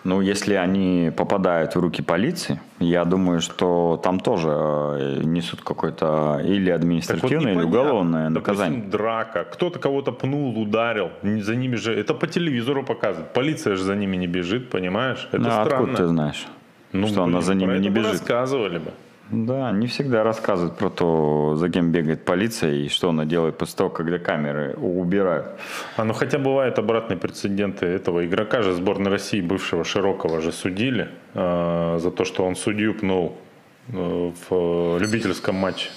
[0.05, 6.41] Ну, если они попадают в руки полиции, я думаю, что там тоже э, несут какое-то
[6.45, 8.81] или административное, вот или уголовное наказание.
[8.81, 13.83] Допустим, драка, кто-то кого-то пнул, ударил, за ними же, это по телевизору показывают, полиция же
[13.83, 15.27] за ними не бежит, понимаешь?
[15.31, 15.75] Это ну, странно.
[15.75, 16.45] откуда ты знаешь,
[16.91, 18.11] ну, что блин, она за ними не бежит?
[18.11, 18.91] рассказывали бы.
[19.31, 23.77] Да, не всегда рассказывают про то, за кем бегает полиция и что она делает после
[23.77, 25.47] того, когда камеры убирают.
[25.97, 31.09] А ну хотя бывают обратные прецеденты этого игрока же сборной России, бывшего Широкого же судили
[31.33, 33.35] э, за то, что он судью пнул
[33.87, 35.89] э, в любительском матче.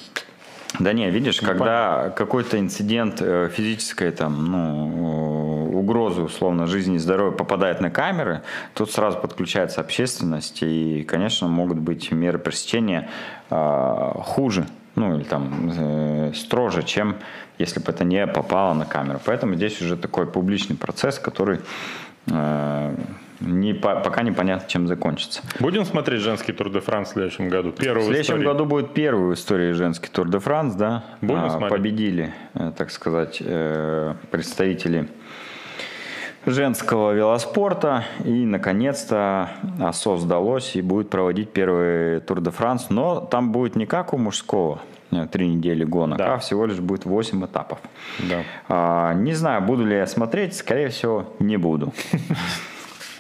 [0.79, 5.18] Да не, видишь, ну, когда какой-то инцидент э, физической там, ну,
[5.79, 8.43] угрозы условно жизни и здоровья попадает на камеры,
[8.74, 13.09] тут сразу подключается общественность и, конечно, могут быть меры пресечения
[13.51, 17.16] э, хуже, ну или там э, строже, чем
[17.59, 19.20] если бы это не попало на камеру.
[19.24, 21.61] Поэтому здесь уже такой публичный процесс, который
[22.26, 22.95] э,
[23.41, 25.43] не, пока непонятно, чем закончится.
[25.61, 27.72] Будем смотреть женский Тур де Франс в следующем году?
[27.72, 31.05] Первый в следующем в году будет первый в истории женский Тур де Франс, да?
[31.20, 31.70] Будем а, смотреть?
[31.70, 35.09] Победили, э, так сказать, э, представители
[36.51, 38.05] женского велоспорта.
[38.24, 42.90] И, наконец-то, АСО сдалось и будет проводить первый Тур де Франс.
[42.90, 44.80] Но там будет не как у мужского,
[45.11, 46.34] э, три недели гонок, да.
[46.34, 47.78] а всего лишь будет 8 этапов.
[48.18, 48.42] Да.
[48.68, 51.92] А, не знаю, буду ли я смотреть, скорее всего, не буду.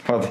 [0.06, 0.26] Вот.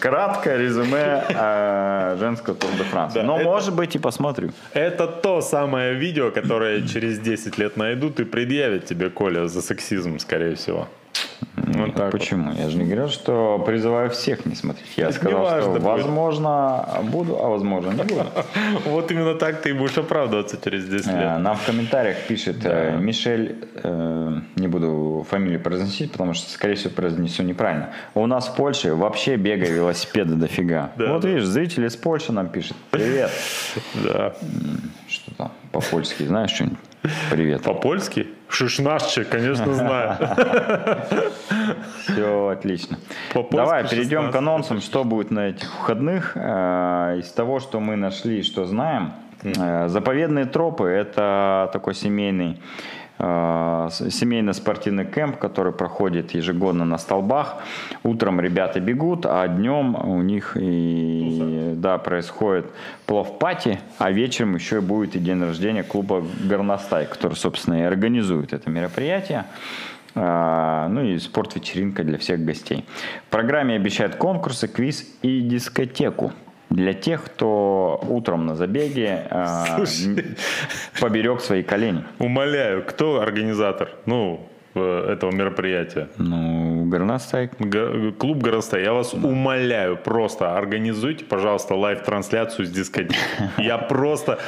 [0.00, 3.14] Краткое резюме э, женского Тур де Франс.
[3.14, 4.50] Да, Но, это, может быть, и посмотрю.
[4.74, 10.18] Это то самое видео, которое через 10 лет найдут и предъявят тебе, Коля, за сексизм,
[10.18, 10.88] скорее всего.
[11.66, 12.50] Вот так Почему?
[12.50, 12.58] Вот.
[12.58, 14.88] Я же не говорил, что призываю всех не смотреть.
[14.96, 18.26] Я сказал, важно, что возможно буду, а возможно не буду.
[18.84, 21.16] Вот именно так ты и будешь оправдываться через 10 лет.
[21.16, 26.74] Э, нам в комментариях пишет э, Мишель, э, не буду фамилию произносить, потому что, скорее
[26.74, 27.90] всего, произнесу неправильно.
[28.14, 30.92] У нас в Польше вообще бега велосипеды дофига.
[31.12, 32.76] Вот видишь, зрители из Польши нам пишут.
[32.90, 33.30] Привет.
[33.94, 34.34] Да.
[35.08, 36.78] Что там по-польски, знаешь что-нибудь?
[37.30, 37.62] Привет.
[37.62, 38.26] По-польски?
[38.52, 40.16] Шишнашче, конечно, знаю.
[42.02, 42.98] Все отлично.
[43.50, 46.32] Давай перейдем к анонсам, что будет на этих выходных.
[46.34, 52.60] Э, из того, что мы нашли, что знаем, э, заповедные тропы– это такой семейный
[53.22, 57.58] семейно-спортивный кемп, который проходит ежегодно на столбах.
[58.02, 62.66] Утром ребята бегут, а днем у них и, да, происходит
[63.06, 68.68] плов-пати, а вечером еще будет и день рождения клуба «Горностай», который, собственно, и организует это
[68.70, 69.44] мероприятие.
[70.14, 72.84] А, ну и спорт-вечеринка для всех гостей.
[73.28, 76.32] В программе обещают конкурсы, квиз и дискотеку
[76.70, 79.84] для тех, кто утром на забеге э,
[81.00, 82.04] поберег свои колени.
[82.18, 83.90] Умоляю, кто организатор?
[84.06, 86.08] Ну, этого мероприятия?
[86.16, 87.48] Ну, Горностай.
[88.18, 88.82] Клуб Горностай.
[88.82, 89.26] Я вас да.
[89.26, 93.16] умоляю, просто организуйте, пожалуйста, live-трансляцию с дискотеки.
[93.58, 94.38] Я просто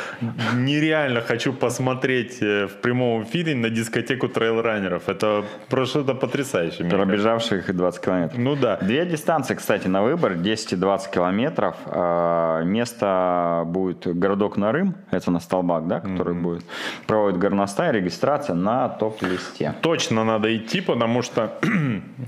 [0.55, 5.09] нереально хочу посмотреть э, в прямом эфире на дискотеку трейлранеров.
[5.09, 6.85] Это просто это потрясающе.
[6.85, 8.39] Пробежавших 20 километров.
[8.39, 8.77] Ну да.
[8.77, 10.35] Две дистанции, кстати, на выбор.
[10.35, 11.77] 10 и 20 километров.
[11.87, 14.95] А, место будет городок Нарым.
[15.11, 16.41] Это на столбах, да, который mm-hmm.
[16.41, 16.65] будет.
[17.07, 17.93] Проводит Горностай.
[17.93, 19.75] Регистрация на топ-листе.
[19.81, 21.59] Точно надо идти, потому что,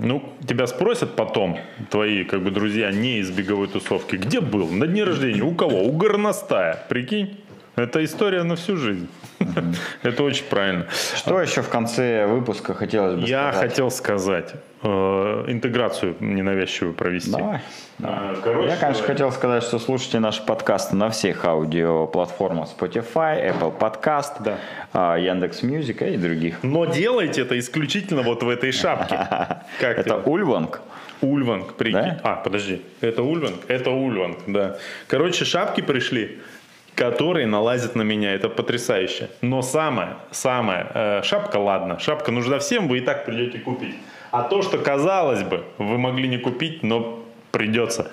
[0.07, 4.87] ну, тебя спросят потом твои, как бы, друзья не из беговой тусовки, где был, на
[4.87, 5.83] дне рождения, у кого?
[5.83, 7.37] У горностая, прикинь.
[7.77, 9.07] Это история на всю жизнь.
[10.01, 10.87] Это очень правильно.
[11.15, 13.69] Что еще в конце выпуска хотелось бы Я сказать?
[13.69, 14.87] хотел сказать, э,
[15.47, 17.29] интеграцию ненавязчивую провести.
[17.29, 17.59] Давай.
[18.01, 23.77] А, короче, Я, конечно, хотел сказать, что слушайте наши подкасты на всех аудиоплатформах Spotify, Apple
[23.77, 24.57] Podcast, да.
[24.93, 26.63] А, Яндекс Мьюзика и других.
[26.63, 29.17] Но делайте это исключительно вот в этой шапке.
[29.79, 30.81] Как это Ульванг.
[31.21, 32.17] Ульванг, прикинь.
[32.23, 32.81] А, подожди.
[33.01, 33.65] Это Ульванг?
[33.67, 34.77] Это Ульванг, да.
[35.07, 36.39] Короче, шапки пришли
[36.97, 38.33] которые налазят на меня.
[38.33, 39.29] Это потрясающе.
[39.41, 43.95] Но самое, самое, э, шапка, ладно, шапка нужна всем, вы и так придете купить.
[44.31, 48.11] А то, что казалось бы, вы могли не купить, но придется.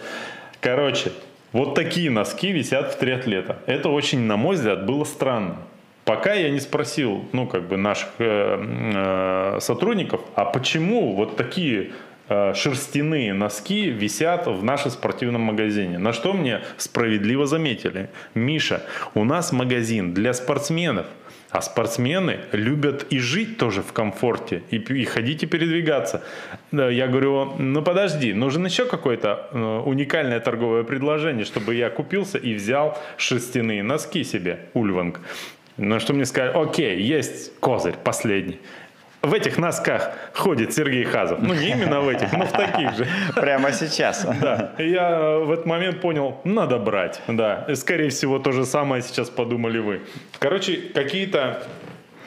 [0.60, 1.12] Короче,
[1.52, 3.56] вот такие носки висят в триатлета.
[3.66, 5.56] Это очень, на мой взгляд, было странно.
[6.04, 11.92] Пока я не спросил, ну, как бы наших э, э, сотрудников, а почему вот такие
[12.28, 15.98] шерстяные носки висят в нашем спортивном магазине.
[15.98, 18.08] На что мне справедливо заметили.
[18.34, 18.82] Миша,
[19.14, 21.06] у нас магазин для спортсменов.
[21.50, 26.24] А спортсмены любят и жить тоже в комфорте, и, и ходить и передвигаться.
[26.72, 32.54] Я говорю, ну подожди, нужен еще какое-то э, уникальное торговое предложение, чтобы я купился и
[32.54, 35.20] взял шерстяные носки себе, Ульванг.
[35.76, 38.58] На что мне сказали, окей, есть козырь, последний
[39.24, 41.40] в этих носках ходит Сергей Хазов.
[41.40, 43.06] Ну, не именно в этих, но в таких же.
[43.34, 44.26] Прямо сейчас.
[44.44, 44.72] Да.
[44.78, 47.22] Я в этот момент понял, надо брать.
[47.28, 47.64] Да.
[47.68, 50.02] И, скорее всего, то же самое сейчас подумали вы.
[50.38, 51.62] Короче, какие-то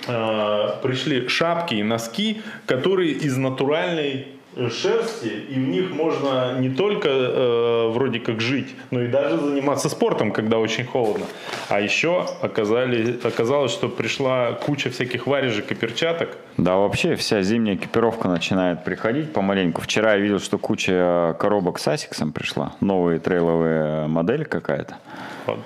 [0.07, 4.36] э, пришли шапки и носки, которые из натуральной
[4.69, 9.89] шерсти, и в них можно не только э, вроде как жить, но и даже заниматься
[9.89, 11.25] спортом, когда очень холодно.
[11.69, 16.29] А еще оказали, оказалось, что пришла куча всяких варежек и перчаток.
[16.57, 19.81] Да, вообще вся зимняя экипировка начинает приходить помаленьку.
[19.81, 22.73] Вчера я видел, что куча коробок с Асиксом пришла.
[22.81, 24.95] Новая трейловая модель какая-то.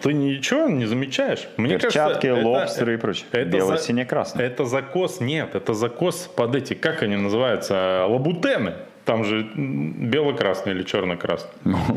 [0.02, 1.48] Ты ничего не замечаешь?
[1.58, 3.26] Мне Перчатки, кажется, лобстеры это, и прочее.
[3.32, 8.06] Это Бело, за, сине красный Это закос, нет, это закос под эти, как они называются,
[8.08, 8.76] лабутены.
[9.06, 11.50] Там же бело-красный или черно-красный.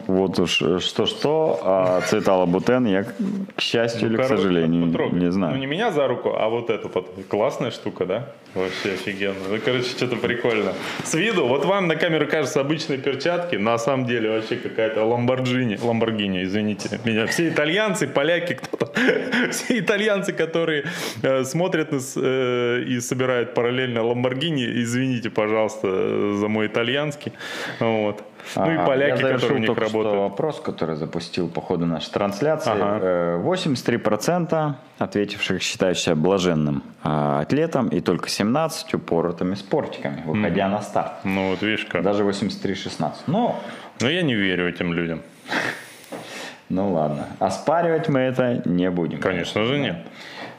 [0.06, 5.54] Вот уж что-что, а цвета лабутен я, к счастью ну, или к сожалению, не знаю.
[5.54, 6.88] Ну, не меня за руку, а вот эту.
[7.28, 8.32] Классная штука, да?
[8.54, 9.34] Вообще офигенно.
[9.50, 10.72] Ну, короче, что-то прикольно.
[11.02, 15.78] С виду, вот вам на камеру кажется обычные перчатки, на самом деле вообще какая-то ламборджини,
[15.82, 17.26] ламборгини, извините меня.
[17.26, 18.92] Все итальянцы, поляки, кто-то,
[19.50, 20.84] все итальянцы, которые
[21.22, 26.68] э, смотрят нас э, и собирают параллельно ламборгини, извините, пожалуйста, за мой
[27.04, 27.32] итальянский.
[27.80, 28.22] Вот.
[28.56, 30.16] Ну и поляки, Я которые у них работают.
[30.16, 32.72] Вопрос, который запустил по ходу нашей трансляции.
[32.72, 33.40] Ага.
[33.42, 40.70] 83% э, ответивших считают себя блаженным а, атлетом и только 17 упоротыми спортиками, выходя mm.
[40.70, 41.12] на старт.
[41.24, 42.02] Ну вот видишь как.
[42.02, 43.12] Даже 83-16.
[43.28, 43.58] Но...
[44.00, 45.22] Но я не верю этим людям.
[46.70, 47.28] Ну ладно.
[47.40, 49.20] Оспаривать мы это не будем.
[49.20, 49.98] Конечно же нет.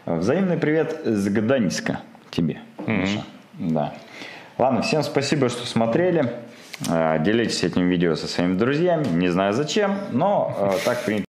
[0.05, 3.21] Взаимный привет с Гданьска тебе, mm-hmm.
[3.57, 3.93] Да.
[4.57, 6.31] Ладно, всем спасибо, что смотрели.
[6.89, 9.05] Э, делитесь этим видео со своими друзьями.
[9.07, 11.23] Не знаю зачем, но э, так принято.